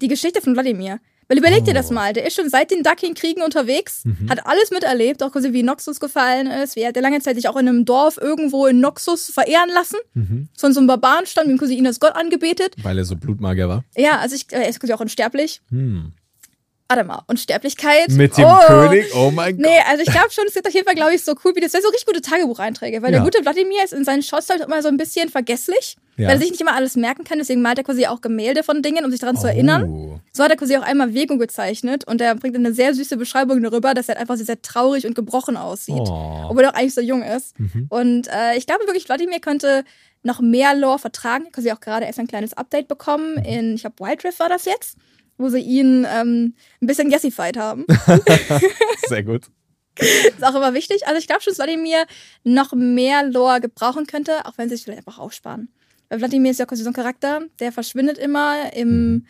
[0.00, 0.98] die Geschichte von Wladimir.
[1.30, 1.74] Weil überleg dir Oh.
[1.74, 4.28] das mal, der ist schon seit den Ducking-Kriegen unterwegs, Mhm.
[4.28, 7.36] hat alles miterlebt, auch quasi wie Noxus gefallen ist, wie er hat ja lange Zeit
[7.36, 10.48] sich auch in einem Dorf irgendwo in Noxus verehren lassen, Mhm.
[10.58, 12.74] von so einem Barbarenstand, wie quasi ihn als Gott angebetet.
[12.82, 13.84] Weil er so Blutmagier war.
[13.96, 15.60] Ja, also ich, er ist quasi auch unsterblich.
[15.70, 16.12] Hm.
[16.90, 18.08] Warte mal, Unsterblichkeit.
[18.08, 18.58] Mit dem oh.
[18.66, 19.14] König?
[19.14, 19.64] Oh mein Gott.
[19.64, 21.60] Nee, also ich glaube schon, es gibt auf jeden Fall, glaube ich, so cool wie
[21.60, 23.18] das wäre so richtig gute Tagebucheinträge, weil Ja.
[23.20, 26.26] der gute Wladimir ist in seinen Shots halt immer so ein bisschen vergesslich, Ja.
[26.26, 28.82] weil er sich nicht immer alles merken kann, deswegen malt er quasi auch Gemälde von
[28.82, 29.84] Dingen, um sich daran zu erinnern.
[29.88, 30.20] Oh.
[30.32, 33.62] So hat er quasi auch einmal Vegung gezeichnet und er bringt eine sehr süße Beschreibung
[33.62, 36.46] darüber, dass er einfach sehr, sehr traurig und gebrochen aussieht, Oh.
[36.48, 37.56] obwohl er auch eigentlich so jung ist.
[37.56, 37.86] Mhm.
[37.88, 39.84] Und äh, ich glaube wirklich, Wladimir könnte
[40.24, 43.96] noch mehr Lore vertragen, quasi auch gerade erst ein kleines Update bekommen in, ich glaube,
[44.00, 44.96] Wild Rift war das jetzt,
[45.40, 47.86] wo sie ihn ähm, ein bisschen gessified haben.
[49.08, 49.46] Sehr gut.
[49.98, 51.06] ist auch immer wichtig.
[51.06, 52.06] Also ich glaube schon, dass Vladimir
[52.44, 55.68] noch mehr Lore gebrauchen könnte, auch wenn sie es vielleicht einfach aufsparen.
[56.08, 59.26] Weil Vladimir ist ja quasi so ein Charakter, der verschwindet immer im,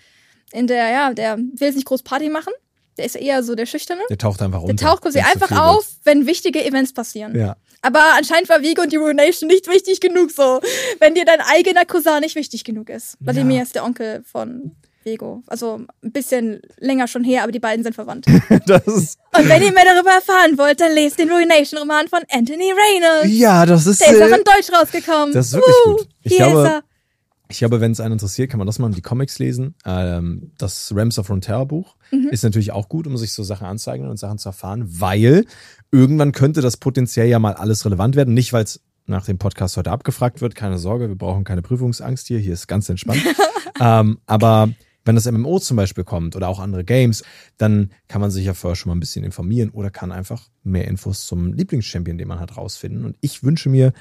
[0.53, 2.53] in der, ja, der will jetzt nicht groß Party machen.
[2.97, 4.03] Der ist eher so der Schüchterne.
[4.11, 4.87] Der taucht einfach Der runter.
[4.87, 7.35] taucht quasi einfach auf, wenn wichtige Events passieren.
[7.39, 7.57] Ja.
[7.83, 10.61] Aber anscheinend war Vigo und die Ruination nicht wichtig genug so.
[10.99, 13.17] Wenn dir dein eigener Cousin nicht wichtig genug ist.
[13.23, 13.63] Vladimir Ja.
[13.63, 14.73] ist der Onkel von
[15.05, 15.43] Vigo.
[15.47, 18.27] Also ein bisschen länger schon her, aber die beiden sind verwandt.
[18.29, 23.37] Und wenn ihr mehr darüber erfahren wollt, dann lest den Ruination-Roman von Anthony Reynolds.
[23.39, 25.33] ja, das ist, Der ist auch in Deutsch rausgekommen.
[25.33, 26.09] das ist wirklich Uh, gut.
[26.23, 26.83] Ich hier glaube- ist er.
[27.53, 29.75] Ich glaube, wenn es einen interessiert, kann man das mal die Comics lesen.
[29.85, 32.29] Ähm, das Rams of Runeterra Buch Mhm.
[32.29, 35.47] ist natürlich auch gut, um sich so Sachen anzeigen und Sachen zu erfahren, weil
[35.91, 38.35] irgendwann könnte das potenziell ja mal alles relevant werden.
[38.35, 40.55] Nicht, weil es nach dem Podcast heute abgefragt wird.
[40.55, 42.39] Keine Sorge, wir brauchen keine Prüfungsangst hier.
[42.39, 43.21] Hier ist ganz entspannt.
[43.81, 44.69] ähm, aber
[45.11, 47.25] wenn das MMO zum Beispiel kommt oder auch andere Games,
[47.59, 50.87] dann kann man sich ja vorher schon mal ein bisschen informieren oder kann einfach mehr
[50.87, 53.05] Infos zum Lieblingschampion, den man hat, rausfinden.
[53.05, 53.93] Und ich wünsche mir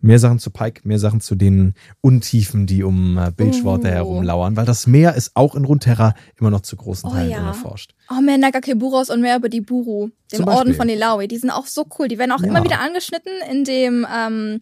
[0.00, 3.92] mehr Sachen zu Pike, mehr Sachen zu den Untiefen, die um äh, Bilgewater Oh.
[3.92, 7.40] herumlauern, weil das Meer ist auch in Runeterra immer noch zu großen Oh Teilen ja.
[7.40, 7.94] unerforscht.
[8.10, 11.26] Oh, mehr Nagakeburos und mehr über die Buru, dem Orden von Ilaoi.
[11.28, 12.08] Die sind auch so cool.
[12.08, 12.46] Die werden auch Ja.
[12.48, 14.60] immer wieder angeschnitten in dem, ähm,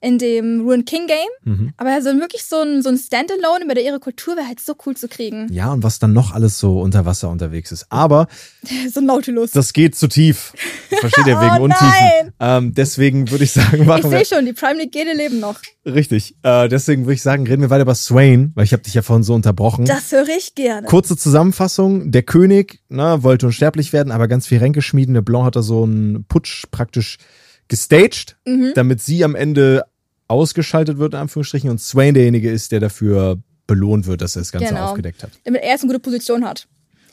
[0.00, 1.16] in dem Ruin King Game.
[1.44, 1.72] Mhm.
[1.76, 4.74] Aber also wirklich so ein, so ein Standalone über der ihre Kultur wäre halt so
[4.86, 5.46] cool zu kriegen.
[5.52, 7.86] Ja, und was dann noch alles so unter Wasser unterwegs ist.
[7.90, 8.28] Aber
[8.92, 9.50] so ein Nautilus.
[9.50, 10.52] das geht zu tief.
[11.00, 11.88] Versteht ihr, wegen Oh Untiefen.
[11.88, 12.32] nein!
[12.40, 15.40] Ähm, deswegen würde ich sagen, ich machen wir sehe schon, die Prime League Gede leben
[15.40, 15.56] noch.
[15.84, 16.36] richtig.
[16.42, 19.02] Äh, deswegen würde ich sagen, reden wir weiter über Swain, weil ich habe dich ja
[19.02, 19.84] vorhin so unterbrochen.
[19.84, 20.86] Das höre ich gerne.
[20.86, 22.10] Kurze Zusammenfassung.
[22.12, 25.14] Der König ne, wollte unsterblich werden, aber ganz viel Ränke schmieden.
[25.14, 27.18] Der Blanc hat da so einen Putsch praktisch
[27.68, 28.72] gestaged, Mhm.
[28.74, 29.84] damit sie am Ende
[30.26, 34.52] ausgeschaltet wird, in Anführungsstrichen, und Swain derjenige ist, der dafür belohnt wird, dass er das
[34.52, 34.86] Ganze Genau.
[34.90, 35.30] aufgedeckt hat.
[35.44, 36.66] damit er jetzt eine gute Position hat.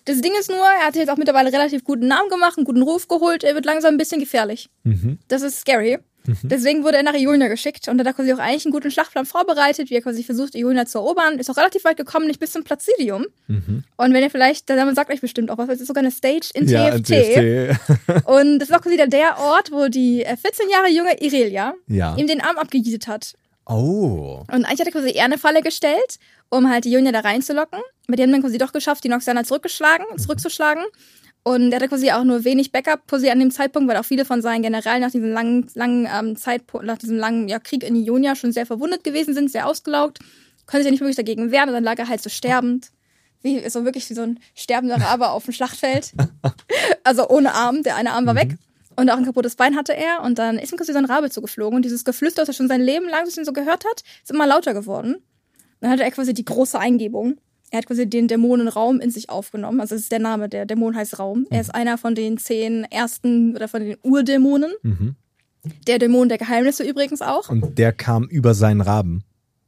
[0.06, 2.82] Das Ding ist nur, er hat jetzt auch mittlerweile relativ guten Namen gemacht, einen guten
[2.84, 4.70] Ruf geholt, er wird langsam ein bisschen gefährlich.
[4.84, 5.18] Mhm.
[5.28, 5.98] Das ist scary.
[6.44, 9.26] Deswegen wurde er nach Ionia geschickt und hat da quasi auch eigentlich einen guten Schlachtplan
[9.26, 11.40] vorbereitet, wie er quasi versucht, Ionia zu erobern.
[11.40, 13.26] Ist auch relativ weit gekommen, nicht bis zum Placidium.
[13.48, 13.84] Mhm.
[13.98, 16.12] Und wenn ihr vielleicht, der Name sagt euch bestimmt auch was, es ist sogar eine
[16.12, 17.08] Stage in Ja, in TFT.
[17.08, 18.26] TFT.
[18.26, 22.16] Und das ist auch quasi der Ort, wo die äh, 14 Jahre junge Irelia ja.
[22.16, 23.34] ihm den Arm abgejietet hat.
[23.68, 24.44] Oh.
[24.52, 27.80] Und eigentlich hat er quasi eher eine Falle gestellt, um halt die Ionia da reinzulocken.
[28.08, 30.84] Aber die haben dann quasi doch geschafft, die Noxaner zurückgeschlagen, zurückzuschlagen.
[31.48, 34.26] Und er hatte quasi auch nur wenig Backup quasi an dem Zeitpunkt, weil auch viele
[34.26, 37.96] von seinen Generälen nach diesem langen, langen ähm, Zeitpunkt, nach diesem langen ja, Krieg in
[37.96, 40.18] Ionia schon sehr verwundet gewesen sind, sehr ausgelaugt.
[40.66, 42.90] Konnte sich ja nicht wirklich dagegen wehren und dann lag er halt so sterbend.
[43.44, 46.14] Wie, so wirklich wie so ein sterbender Rabe auf dem Schlachtfeld.
[47.04, 48.56] Also ohne Arm, der eine Arm war weg.
[48.96, 50.24] Und auch ein kaputtes Bein hatte er.
[50.24, 51.76] Und dann ist ihm quasi so ein Rabe zugeflogen.
[51.76, 54.74] Und dieses Geflüster, das er schon sein Leben lang so gehört hat, ist immer lauter
[54.74, 55.18] geworden.
[55.80, 57.38] Dann hatte er quasi die große Eingebung.
[57.72, 59.80] Er hat quasi den Dämonen Raum in sich aufgenommen.
[59.82, 61.48] Also das ist der Name, der Dämon heißt Raum.
[61.50, 64.72] Er ist einer von den zehn ersten oder von den Urdämonen.
[64.84, 65.16] Mhm.
[65.88, 67.50] Der Dämon der Geheimnisse übrigens auch.
[67.50, 69.24] Und der kam über seinen Raben.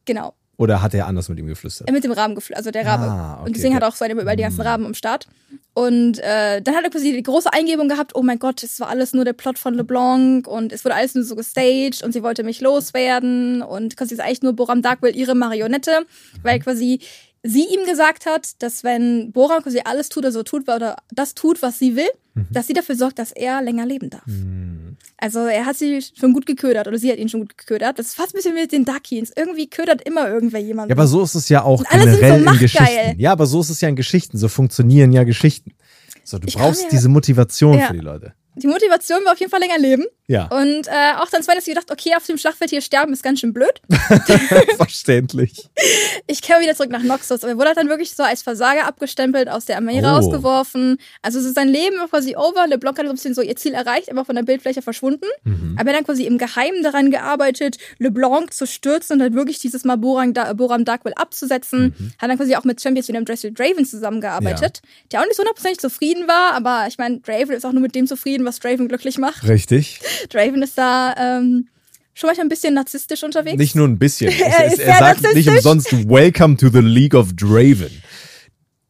[0.06, 0.34] Genau.
[0.58, 1.88] Oder hat er anders mit ihm geflüstert?
[1.88, 3.04] Äh, Mit dem Raben geflüstert, also der Rabe.
[3.04, 3.90] Ah, okay, und deswegen hat okay.
[3.90, 5.28] er auch so eine, über die ganzen Raben am Start.
[5.76, 8.90] Und äh, dann hat er quasi die große Eingebung gehabt, oh mein Gott, es war
[8.90, 12.24] alles nur der Plot von LeBlanc und es wurde alles nur so gestaged und sie
[12.24, 16.08] wollte mich loswerden und quasi ist eigentlich nur Boram Darkwell ihre Marionette,
[16.42, 17.02] weil quasi
[17.48, 21.34] sie ihm gesagt hat, dass wenn Boram quasi alles tut oder so tut oder das
[21.36, 22.10] tut, was sie will,
[22.52, 24.22] dass sie dafür sorgt, dass er länger leben darf.
[25.18, 27.98] Also er hat sie schon gut geködert oder sie hat ihn schon gut geködert.
[27.98, 29.32] Das ist fast ein bisschen wie mit den Darkies.
[29.36, 30.90] Irgendwie ködert immer irgendwer jemanden.
[30.92, 32.60] Ja, aber so ist es ja auch Und sind so generell in.
[32.60, 33.20] Geschichten.
[33.20, 34.38] Ja, aber so ist es ja in Geschichten.
[34.38, 35.72] So funktionieren ja Geschichten.
[36.24, 37.88] So, du Ich brauchst mir- diese Motivation Ja.
[37.88, 38.34] für die Leute.
[38.56, 40.06] Die Motivation war auf jeden Fall länger leben.
[40.30, 43.40] Ja, Und äh, auch dann zweitens gedacht, okay, auf dem Schlachtfeld hier sterben ist ganz
[43.40, 43.82] schön blöd.
[44.76, 45.70] verständlich.
[46.28, 47.44] Ich kehre wieder zurück nach Noxus.
[47.44, 50.06] Aber er wurde halt dann wirklich so als Versager abgestempelt, aus der Armee Oh.
[50.08, 50.98] rausgeworfen.
[51.22, 52.68] Also so sein Leben war quasi over.
[52.68, 55.26] LeBlanc hat so ein bisschen so ihr Ziel erreicht, einfach von der Bildfläche verschwunden.
[55.44, 55.76] Mhm.
[55.80, 59.60] Aber er hat dann quasi im Geheimen daran gearbeitet, LeBlanc zu stürzen und halt wirklich
[59.60, 61.96] dieses Mal Boram, da Boram Darkwell abzusetzen.
[61.98, 62.12] Mhm.
[62.22, 65.42] Hat dann quasi auch mit Champions wie dem Dressel Draven zusammengearbeitet, der auch nicht so
[65.44, 68.88] hundertprozentig zufrieden war, aber ich meine, Draven ist auch nur mit dem zufrieden, was Draven
[68.88, 69.48] glücklich macht.
[69.48, 70.02] Richtig.
[70.30, 71.68] Draven ist da ähm,
[72.14, 73.58] schon manchmal ein bisschen narzisstisch unterwegs.
[73.58, 74.32] Nicht nur ein bisschen.
[74.40, 77.92] Er Es- ist er sagt nicht umsonst Welcome to the League of Draven.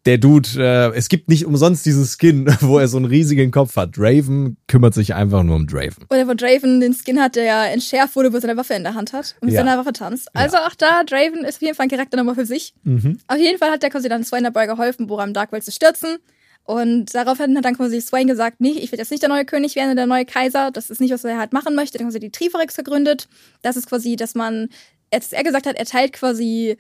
[0.06, 3.76] Der Dude, äh, es gibt nicht umsonst diesen Skin, wo er so einen riesigen Kopf
[3.76, 3.98] hat.
[3.98, 6.06] Draven kümmert sich einfach nur um Draven.
[6.10, 8.84] Oder wo Draven den Skin hat, der ja entschärft wurde, wo er seine Waffe in
[8.84, 9.66] der Hand hat und mit Ja.
[9.66, 10.30] seiner Waffe tanzt.
[10.34, 12.74] Also auch da, Draven ist auf jeden Fall ein Charakter nochmal für sich.
[12.84, 13.20] Mhm.
[13.28, 16.20] Auf jeden Fall hat der quasi dann Swain dabei geholfen, Boram Darkwell zu stürzen.
[16.68, 19.78] Und daraufhin hat dann quasi Swain gesagt, nee, ich will jetzt nicht der neue König
[19.78, 20.70] werden, der neue Kaiser.
[20.70, 21.98] Das ist nicht, was er halt machen möchte.
[21.98, 23.30] Dann haben sie die Triforix gegründet.
[23.62, 24.68] Das ist quasi, dass man,
[25.10, 26.78] als er gesagt hat, er teilt quasi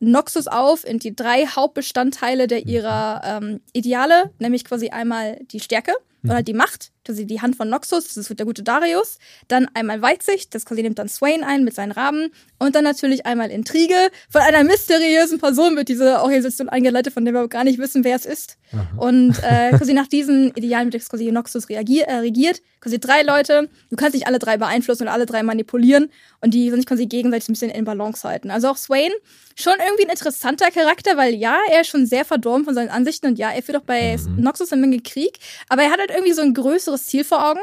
[0.00, 5.92] Noxus auf in die drei Hauptbestandteile der ihrer ähm, Ideale, nämlich quasi einmal die Stärke
[6.24, 9.66] oder halt die Macht, quasi die Hand von Noxus, das ist der gute Darius, dann
[9.74, 13.50] einmal Weitsicht, das quasi nimmt dann Swain ein mit seinen Raben und dann natürlich einmal
[13.50, 13.94] Intrige.
[14.28, 18.14] Von einer mysteriösen Person wird diese Organisation eingeleitet, von der wir gar nicht wissen, wer
[18.14, 18.58] es ist.
[18.96, 22.62] Und äh, quasi nach diesen Idealen wird quasi Noxus reagier, äh, regiert.
[22.80, 26.70] Quasi drei Leute, du kannst nicht alle drei beeinflussen oder alle drei manipulieren und die
[26.70, 28.50] sich quasi gegenseitig ein bisschen in Balance halten.
[28.50, 29.10] Also auch Swain,
[29.56, 33.26] schon irgendwie ein interessanter Charakter, weil ja, er ist schon sehr verdorben von seinen Ansichten
[33.26, 35.38] und ja, er führt auch bei Noxus eine Menge Krieg,
[35.68, 37.60] aber er hat halt irgendwie so ein größeres Ziel vor Augen.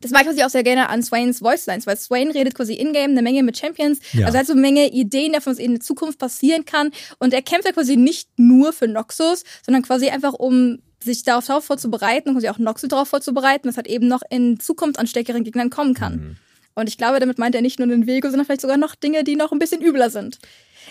[0.00, 3.12] Das mag ich quasi auch sehr gerne an Swains Voicelines, weil Swain redet quasi in-game
[3.12, 4.00] eine Menge mit Champions.
[4.12, 4.26] Ja.
[4.26, 6.90] Also er hat so eine Menge Ideen davon, was in der Zukunft passieren kann.
[7.18, 11.64] Und er kämpft ja quasi nicht nur für Noxus, sondern quasi einfach um sich darauf
[11.64, 15.44] vorzubereiten und quasi auch Noxus darauf vorzubereiten, was halt eben noch in Zukunft an stärkeren
[15.44, 16.38] Gegnern kommen kann.
[16.74, 19.24] Und ich glaube, damit meint er nicht nur den Vego, sondern vielleicht sogar noch Dinge,
[19.24, 20.38] die noch ein bisschen übler sind.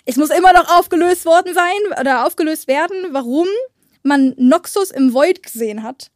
[0.05, 3.47] Es muss immer noch aufgelöst worden sein oder aufgelöst werden, warum
[4.01, 6.09] man Noxus im Void gesehen hat.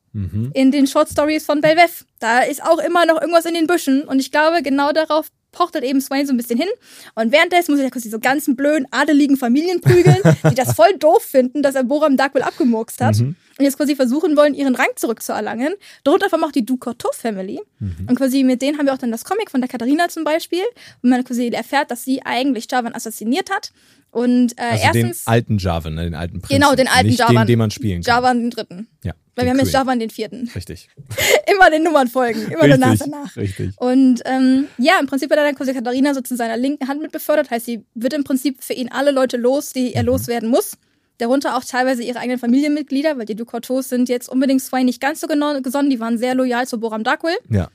[0.54, 2.06] In den Short Stories von Belveth.
[2.20, 4.04] Da ist auch immer noch irgendwas in den Büschen.
[4.04, 6.68] Und ich glaube, genau darauf pocht halt eben Swain so ein bisschen hin.
[7.16, 10.18] Und währenddessen muss ich ja kurz diese ganzen blöden, adeligen Familien prügeln,
[10.50, 13.16] die das voll doof finden, dass er Boram Darkwell abgemurkst hat.
[13.20, 15.74] Und jetzt quasi versuchen wollen, ihren Rang zurückzuerlangen.
[16.04, 17.60] Darunter allem auch die Ducoteau Family.
[18.08, 20.64] Und quasi mit denen haben wir auch dann das Comic von der Katharina zum Beispiel.
[21.02, 23.72] Und man quasi erfährt, dass sie eigentlich Javan assassiniert hat.
[24.18, 25.24] Und äh, Also erstens.
[25.26, 26.60] den alten Javan, ne, den alten Prinzen.
[26.62, 27.36] Genau, den alten Nicht Javan.
[27.36, 28.16] den, den man spielen kann.
[28.16, 28.88] Javan den dritten.
[29.04, 29.72] Ja, Weil wir haben jetzt.
[29.74, 30.50] Javan den vierten.
[30.56, 30.90] Richtig.
[31.54, 33.36] Immer den Nummern folgen, immer der Nase nach.
[33.36, 33.74] Richtig.
[33.80, 37.02] Und ähm, ja, im Prinzip hat er dann quasi Katharina so zu seiner linken Hand
[37.02, 37.50] mit befördert.
[37.52, 39.94] Heißt, sie wird im Prinzip für ihn alle Leute los, die Mhm.
[39.96, 40.78] er loswerden muss.
[41.20, 45.20] Darunter auch teilweise ihre eigenen Familienmitglieder, weil die Ducortos sind jetzt unbedingt Swain nicht ganz
[45.20, 45.90] so gesonnen.
[45.90, 47.38] Die waren sehr loyal zu Boram Darkwell.
[47.50, 47.70] Ja.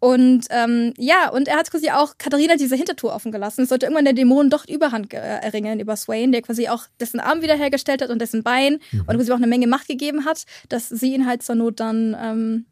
[0.00, 3.62] Und ähm, ja, und er hat quasi auch Katharina diese Hintertour offen gelassen.
[3.62, 7.18] Es sollte irgendwann der Dämon doch Überhand äh, erringen über Swain, der quasi auch dessen
[7.18, 9.00] Arm wiederhergestellt hat und dessen Bein Mhm.
[9.06, 12.16] und quasi auch eine Menge Macht gegeben hat, dass sie ihn halt zur Not dann
[12.20, 12.66] ähm,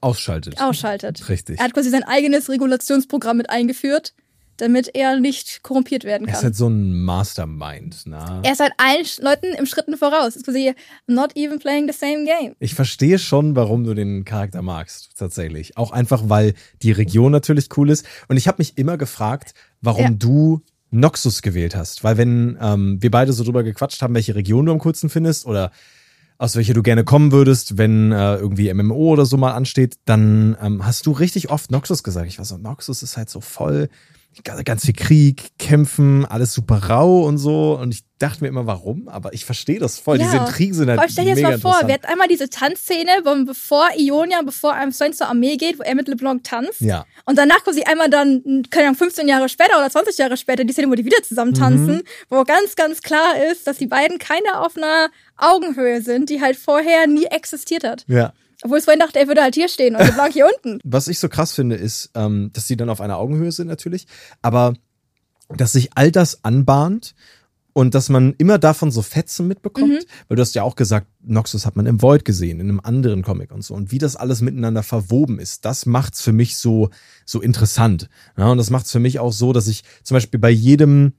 [0.00, 0.60] Ausschaltet.
[0.60, 1.28] ausschaltet.
[1.28, 1.58] Richtig.
[1.58, 4.14] Er hat quasi sein eigenes Regulationsprogramm mit eingeführt,
[4.62, 6.44] damit er nicht korrumpiert werden Er ist kann.
[6.44, 8.06] halt so ein Mastermind.
[8.06, 8.40] Ne?
[8.44, 10.36] Er ist halt allen Leuten im Schritten voraus.
[10.36, 10.72] Ist quasi
[11.08, 12.54] not even playing the same game.
[12.60, 15.76] Ich verstehe schon, warum du den Charakter magst, tatsächlich.
[15.76, 18.06] Auch einfach, weil die Region natürlich cool ist.
[18.28, 20.10] Und ich habe mich immer gefragt, warum Ja.
[20.10, 22.04] du Noxus gewählt hast.
[22.04, 25.44] Weil wenn ähm, wir beide so drüber gequatscht haben, welche Region du am coolsten findest
[25.46, 25.72] oder
[26.38, 30.56] aus welcher du gerne kommen würdest, wenn äh, irgendwie MMO oder so mal ansteht, dann
[30.62, 32.26] ähm, hast du richtig oft Noxus gesagt.
[32.28, 33.88] Ich war so, Noxus ist halt so voll,
[34.64, 37.78] ganz viel Krieg, Kämpfen, alles super rau und so.
[37.78, 39.08] Und ich dachte mir immer, warum?
[39.08, 40.18] Aber ich verstehe das voll.
[40.18, 42.28] Diese Intrigen sind halt Vor allem stell dir jetzt mega mal vor, wir hatten einmal
[42.28, 46.44] diese Tanzszene, wo bevor Ionia, bevor einem Swain zur Armee geht, wo er mit LeBlanc
[46.44, 46.80] tanzt.
[46.80, 47.04] Ja.
[47.24, 50.72] Und danach quasi einmal dann, keine Ahnung, 15 Jahre später oder 20 Jahre später, die
[50.72, 52.02] Szene, wo die wieder zusammen tanzen, Mhm.
[52.28, 56.56] wo ganz, ganz klar ist, dass die beiden keine auf einer Augenhöhe sind, die halt
[56.56, 58.04] vorher nie existiert hat.
[58.06, 58.32] Ja.
[58.62, 60.80] Obwohl Swain dachte, er würde halt hier stehen und LeBlanc hier unten.
[60.84, 64.06] Was ich so krass finde, ist, ähm, dass sie dann auf einer Augenhöhe sind natürlich.
[64.40, 64.74] Aber
[65.48, 67.14] dass sich all das anbahnt
[67.74, 69.98] und dass man immer davon so Fetzen mitbekommt, Mhm.
[70.28, 73.22] weil du hast ja auch gesagt, Noxus hat man im Void gesehen, in einem anderen
[73.22, 73.74] Comic und so.
[73.74, 76.90] Und wie das alles miteinander verwoben ist, das macht's für mich so,
[77.24, 78.08] so interessant.
[78.36, 81.14] Ja, und das macht's für mich auch so, dass ich zum Beispiel bei jedem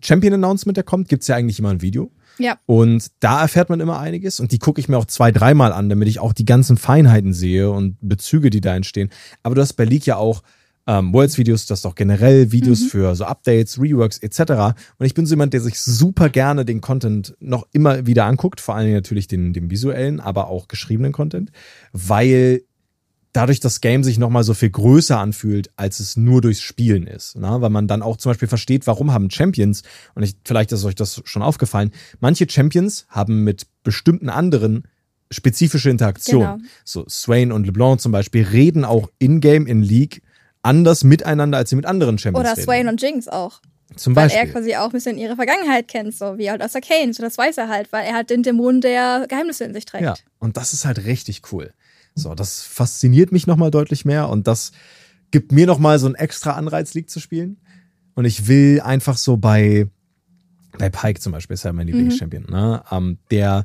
[0.00, 2.12] Champion-Announcement, der kommt, gibt's ja eigentlich immer ein Video.
[2.38, 2.58] Ja.
[2.66, 5.88] Und da erfährt man immer einiges und die gucke ich mir auch zwei, dreimal an,
[5.88, 9.10] damit ich auch die ganzen Feinheiten sehe und Bezüge, die da entstehen.
[9.42, 10.42] Aber du hast bei League ja auch
[10.88, 14.74] ähm, Worlds-Videos, du hast auch generell Videos für so Updates, Reworks etc.
[14.98, 18.60] Und ich bin so jemand, der sich super gerne den Content noch immer wieder anguckt,
[18.60, 21.50] vor allem natürlich den, den visuellen, aber auch geschriebenen Content,
[21.92, 22.62] weil
[23.32, 27.36] dadurch das Game sich nochmal so viel größer anfühlt, als es nur durchs Spielen ist.
[27.36, 27.60] Ne?
[27.60, 29.82] Weil man dann auch zum Beispiel versteht, warum haben Champions,
[30.14, 34.88] und ich, vielleicht ist euch das schon aufgefallen, manche Champions haben mit bestimmten anderen
[35.30, 36.58] spezifische Interaktionen.
[36.58, 36.68] Genau.
[36.84, 40.22] So Swain und LeBlanc zum Beispiel reden auch in-game in League
[40.62, 42.64] anders miteinander, als sie mit anderen Champions Oder reden.
[42.64, 43.60] Swain und Jinx auch.
[43.94, 44.46] zum Weil Beispiel.
[44.46, 47.12] er quasi auch ein bisschen ihre Vergangenheit kennt, so wie halt aus Arcane.
[47.12, 50.04] So, das weiß er halt, weil er halt den Dämon der Geheimnisse in sich trägt.
[50.04, 51.72] Ja, und das ist halt richtig cool.
[52.18, 54.72] So, das fasziniert mich nochmal deutlich mehr und das
[55.30, 57.58] gibt mir nochmal so einen extra Anreiz, League zu spielen.
[58.14, 59.88] Und ich will einfach so bei,
[60.78, 62.82] bei Pike zum Beispiel, ist ja mein Lieblingschampion, ne?
[62.90, 63.64] Ähm, der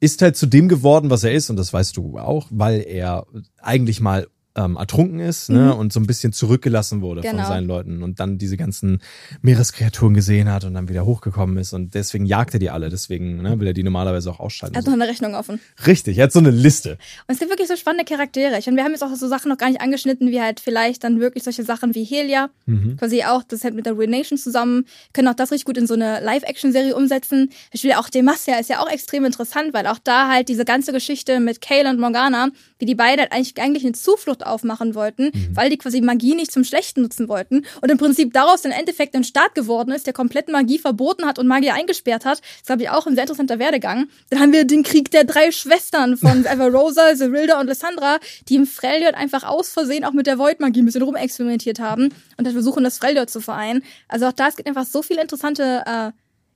[0.00, 3.26] ist halt zu dem geworden, was er ist, und das weißt du auch, weil er
[3.60, 4.26] eigentlich mal
[4.56, 7.46] ähm, ertrunken ist ne, und so ein bisschen zurückgelassen wurde von Genau.
[7.48, 9.00] seinen Leuten und dann diese ganzen
[9.42, 13.42] Meereskreaturen gesehen hat und dann wieder hochgekommen ist und deswegen jagt er die alle, deswegen
[13.42, 14.74] ne, will er die normalerweise auch ausschalten.
[14.74, 15.60] Er hat noch eine Rechnung offen.
[15.86, 16.92] Richtig, er hat so eine Liste.
[17.26, 18.58] Und es gibt wirklich so spannende Charaktere.
[18.58, 21.04] Ich meine, wir haben jetzt auch so Sachen noch gar nicht angeschnitten, wie halt vielleicht
[21.04, 22.50] dann wirklich solche Sachen wie Helia.
[22.66, 22.96] Mhm.
[22.96, 24.86] Quasi auch, das halt mit der Renation zusammen.
[25.12, 27.50] Können auch das richtig gut in so eine Live-Action-Serie umsetzen.
[27.72, 30.92] Ich will auch Demacia ist ja auch extrem interessant, weil auch da halt diese ganze
[30.92, 32.48] Geschichte mit Kale und Morgana,
[32.78, 35.56] wie die beide halt eigentlich, eigentlich eine Zuflucht aufmachen wollten, Mhm.
[35.56, 37.64] weil die quasi Magie nicht zum Schlechten nutzen wollten.
[37.80, 41.38] Und im Prinzip daraus im Endeffekt ein Staat geworden ist, der komplett Magie verboten hat
[41.38, 42.40] und Magier eingesperrt hat.
[42.58, 44.06] Das glaube ich auch ein sehr interessanter Werdegang.
[44.30, 48.18] Dann haben wir den Krieg der drei Schwestern von Everosa, Zerilda und Lysandra,
[48.48, 52.46] die im Freljord einfach aus Versehen auch mit der Void-Magie ein bisschen rumexperimentiert haben und
[52.46, 53.82] dann versuchen, das Freljord zu vereinen.
[54.08, 56.10] Also auch da, es gibt einfach so viele interessante äh,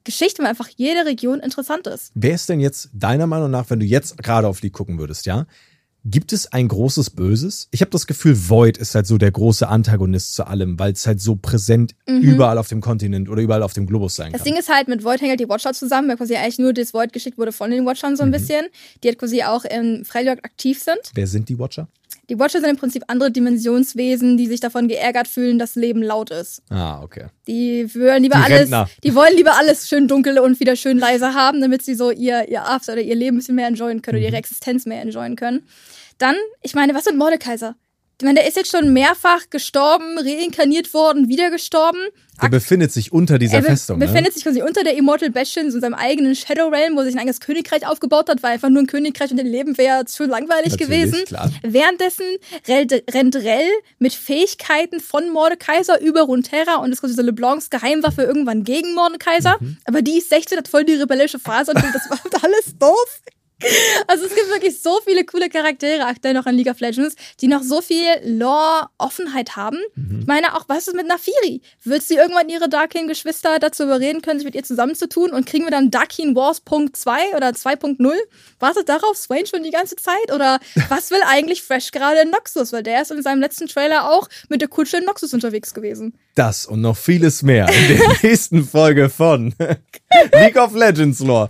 [0.04, 2.12] Geschichten, weil einfach jede Region interessant ist.
[2.14, 5.26] Wer ist denn jetzt deiner Meinung nach, wenn du jetzt gerade auf League gucken würdest,
[5.26, 5.46] ja?
[6.10, 7.68] Gibt es ein großes Böses?
[7.70, 11.06] Ich habe das Gefühl, Void ist halt so der große Antagonist zu allem, weil es
[11.06, 14.32] halt so präsent überall auf dem Kontinent oder überall auf dem Globus sein Mhm.
[14.32, 14.52] Das kann.
[14.52, 16.94] Ding ist halt, mit Void hängt halt die Watcher zusammen, weil quasi eigentlich nur das
[16.94, 18.16] Void geschickt wurde von den Watchern Mhm.
[18.16, 18.66] so ein bisschen,
[19.02, 20.98] die halt quasi auch im Freljord aktiv sind.
[21.14, 21.88] Wer sind die Watcher?
[22.30, 26.30] Die Watcher sind im Prinzip andere Dimensionswesen, die sich davon geärgert fühlen, dass Leben laut
[26.30, 26.62] ist.
[26.70, 27.26] Ah, okay.
[27.46, 28.70] Die wollen lieber Die alles,
[29.02, 32.48] die wollen lieber alles schön dunkel und wieder schön leise haben, damit sie so ihr,
[32.48, 34.22] ihr After oder ihr Leben ein bisschen mehr enjoyen können Mhm.
[34.24, 35.62] oder ihre Existenz mehr enjoyen können.
[36.18, 37.76] Dann, ich meine, was mit Mordekaiser?
[38.20, 42.00] Ich meine, der ist jetzt schon mehrfach gestorben, reinkarniert worden, wieder gestorben.
[42.42, 44.00] Der befindet sich unter dieser Er be Festung.
[44.00, 44.32] befindet ne?
[44.32, 47.20] sich quasi unter der Immortal Bastion, in seinem eigenen Shadow Realm, wo er sich ein
[47.20, 50.72] eigenes Königreich aufgebaut hat, weil einfach nur ein Königreich und ihr Leben wäre zu langweilig
[50.72, 51.24] Natürlich, gewesen.
[51.26, 51.48] klar.
[51.62, 52.24] Währenddessen
[52.66, 58.22] rennt, rennt Rell mit Fähigkeiten von Mordekaiser über Runeterra und ist quasi so LeBlancs Geheimwaffe
[58.22, 59.58] irgendwann gegen Mordekaiser.
[59.60, 59.78] Mhm.
[59.84, 63.20] Aber die ist 16, hat voll die rebellische Phase und das war alles doof.
[64.06, 67.48] Also es gibt wirklich so viele coole Charaktere aktuell noch in League of Legends, die
[67.48, 69.78] noch so viel Lore-Offenheit haben.
[69.96, 70.20] Mhm.
[70.20, 71.60] Ich meine auch, was ist mit Nafiri?
[71.84, 75.30] Wird sie irgendwann ihre Darkin-Geschwister dazu überreden können, sich mit ihr zusammenzutun?
[75.32, 78.12] Und kriegen wir dann Darkin Wars Punkt 2 oder 2.0?
[78.60, 80.32] Wartet darauf Swain schon die ganze Zeit?
[80.32, 82.72] Oder was will eigentlich Fresh gerade in Noxus?
[82.72, 86.14] Weil der ist in seinem letzten Trailer auch mit der Kutsche in Noxus unterwegs gewesen.
[86.34, 89.54] Das und noch vieles mehr in der nächsten Folge von
[90.32, 91.48] League of Legends Lore.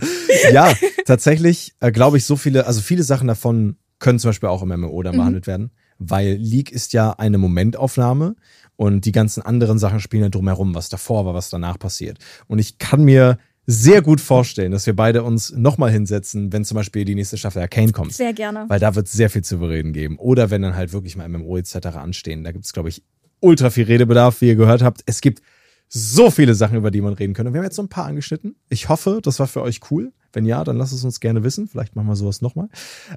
[0.53, 0.73] Ja,
[1.05, 4.69] tatsächlich äh, glaube ich, so viele, also viele Sachen davon können zum Beispiel auch im
[4.69, 8.37] MMO dann behandelt werden, weil League ist ja eine Momentaufnahme
[8.77, 12.19] und die ganzen anderen Sachen spielen ja drumherum, was davor war, was danach passiert.
[12.47, 16.77] Und ich kann mir sehr gut vorstellen, dass wir beide uns nochmal hinsetzen, wenn zum
[16.77, 18.13] Beispiel die nächste Staffel Arcane kommt.
[18.13, 18.67] Sehr gerne.
[18.69, 20.17] Weil da wird sehr viel zu bereden geben.
[20.19, 21.89] Oder wenn dann halt wirklich mal MMO etc.
[21.97, 22.45] anstehen.
[22.45, 23.03] Da gibt es, glaube ich,
[23.41, 25.03] ultra viel Redebedarf, wie ihr gehört habt.
[25.07, 25.43] Es gibt
[25.89, 27.53] so viele Sachen, über die man reden könnte.
[27.53, 28.55] Wir haben jetzt so ein paar angeschnitten.
[28.69, 30.13] Ich hoffe, das war für euch cool.
[30.33, 31.69] Wenn ja, dann lasst es uns gerne wissen.
[31.69, 32.69] Vielleicht machen wir sowas nochmal.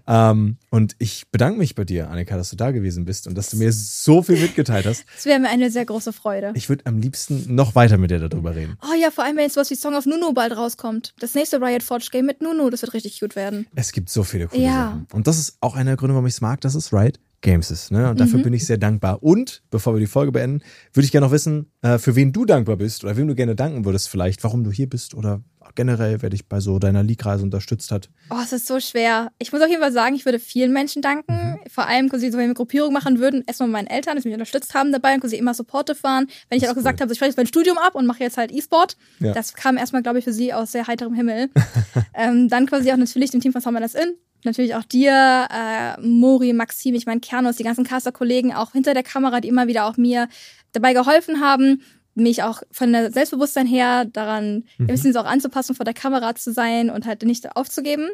[0.08, 3.50] Ähm, und ich bedanke mich bei dir, Annika, dass du da gewesen bist und dass
[3.50, 5.06] du mir so viel mitgeteilt hast.
[5.16, 6.52] Das wäre mir eine sehr große Freude.
[6.56, 8.78] Ich würde am liebsten noch weiter mit dir darüber reden.
[8.82, 11.14] Oh ja, vor allem, wenn jetzt sowas wie Song of Nunu bald rauskommt.
[11.20, 13.68] Das nächste Riot Forge Game mit Nunu, das wird richtig gut werden.
[13.76, 14.86] Es gibt so viele coole Ja.
[14.92, 15.08] Sachen.
[15.14, 17.72] Und das ist auch einer der Gründe, warum ich es mag, dass es Riot Games
[17.72, 17.92] ist.
[17.92, 18.10] Ne?
[18.10, 18.44] Und dafür Mhm.
[18.44, 19.22] bin ich sehr dankbar.
[19.24, 20.62] Und bevor wir die Folge beenden,
[20.94, 23.56] würde ich gerne noch wissen, äh, für wen du dankbar bist oder wem du gerne
[23.56, 25.42] danken würdest, vielleicht, warum du hier bist oder
[25.76, 28.10] generell, wer dich bei so deiner League-Reise unterstützt hat.
[28.30, 29.32] Oh, es ist so schwer.
[29.40, 31.60] Ich muss auf jeden Fall sagen, ich würde vielen Menschen danken.
[31.70, 34.74] vor allem quasi so, wenn wir Gruppierung machen würden, erstmal meinen Eltern, die mich unterstützt
[34.74, 36.28] haben dabei und quasi immer supportive waren.
[36.50, 36.82] Wenn ich halt auch cool.
[36.84, 39.34] gesagt habe, ich spreche jetzt mein Studium ab und mache jetzt halt E-Sport, Ja.
[39.34, 41.50] das kam erstmal, glaube ich, für sie aus sehr heiterem Himmel.
[42.14, 44.14] ähm, dann quasi auch natürlich dem Team von Summer Das In.
[44.44, 49.04] Natürlich auch dir, äh, Mori, Maxim, ich meine Kernos, die ganzen Caster-Kollegen auch hinter der
[49.04, 50.28] Kamera, die immer wieder auch mir
[50.72, 51.82] dabei geholfen haben,
[52.16, 56.36] mich auch von der Selbstbewusstsein her daran ein bisschen so auch anzupassen, vor der Kamera
[56.36, 58.10] zu sein und halt nicht aufzugeben.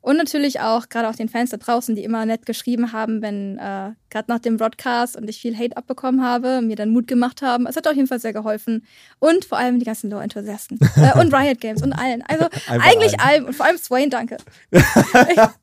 [0.00, 3.56] Und natürlich auch gerade auch den Fans da draußen, die immer nett geschrieben haben, wenn
[3.56, 7.40] äh, gerade nach dem Broadcast und ich viel Hate abbekommen habe, mir dann Mut gemacht
[7.40, 7.66] haben.
[7.66, 8.84] Es hat auf jeden Fall sehr geholfen.
[9.18, 10.78] Und vor allem die ganzen Lore-Enthusiasten.
[10.96, 12.22] äh, und Riot Games und allen.
[12.28, 13.30] Also Einfach eigentlich allen.
[13.30, 13.44] allen.
[13.46, 14.36] Und vor allem Swain, danke.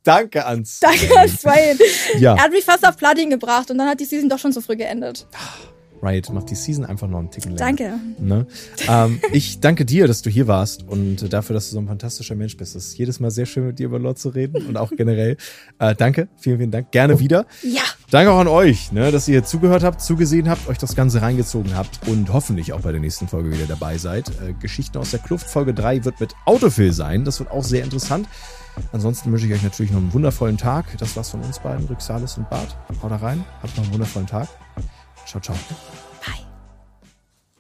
[0.04, 0.80] Danke ans.
[0.82, 1.78] Danke an Swain.
[2.18, 2.36] Ja.
[2.36, 4.62] Er hat mich fast auf Platin gebracht und dann hat die Season doch schon so
[4.62, 5.28] früh geendet.
[6.02, 7.66] Riot macht die Season einfach noch einen Ticken länger.
[7.66, 8.00] Danke.
[8.20, 8.48] Ne?
[8.88, 12.36] Ähm, ich danke dir, dass du hier warst und dafür, dass du so ein fantastischer
[12.36, 12.76] Mensch bist.
[12.76, 15.38] Es ist jedes Mal sehr schön, mit dir über Lore zu reden und auch generell.
[15.80, 16.92] Äh, danke, vielen, vielen Dank.
[16.92, 17.46] Gerne wieder.
[17.64, 17.82] Ja.
[18.10, 21.76] Danke auch an euch, ne, dass ihr zugehört habt, zugesehen habt, euch das Ganze reingezogen
[21.78, 24.30] habt und hoffentlich auch bei der nächsten Folge wieder dabei seid.
[24.30, 27.24] Äh, Geschichten aus der Kluft Folge 3 wird mit Autofill sein.
[27.24, 28.28] Das wird auch sehr interessant.
[28.92, 30.98] Ansonsten wünsche ich euch natürlich noch einen wundervollen Tag.
[30.98, 32.76] Das war's von uns beiden, Rixalis und Bart.
[33.02, 34.48] Haut da rein, habt noch einen wundervollen Tag.
[35.32, 36.01] Ciao, ciao.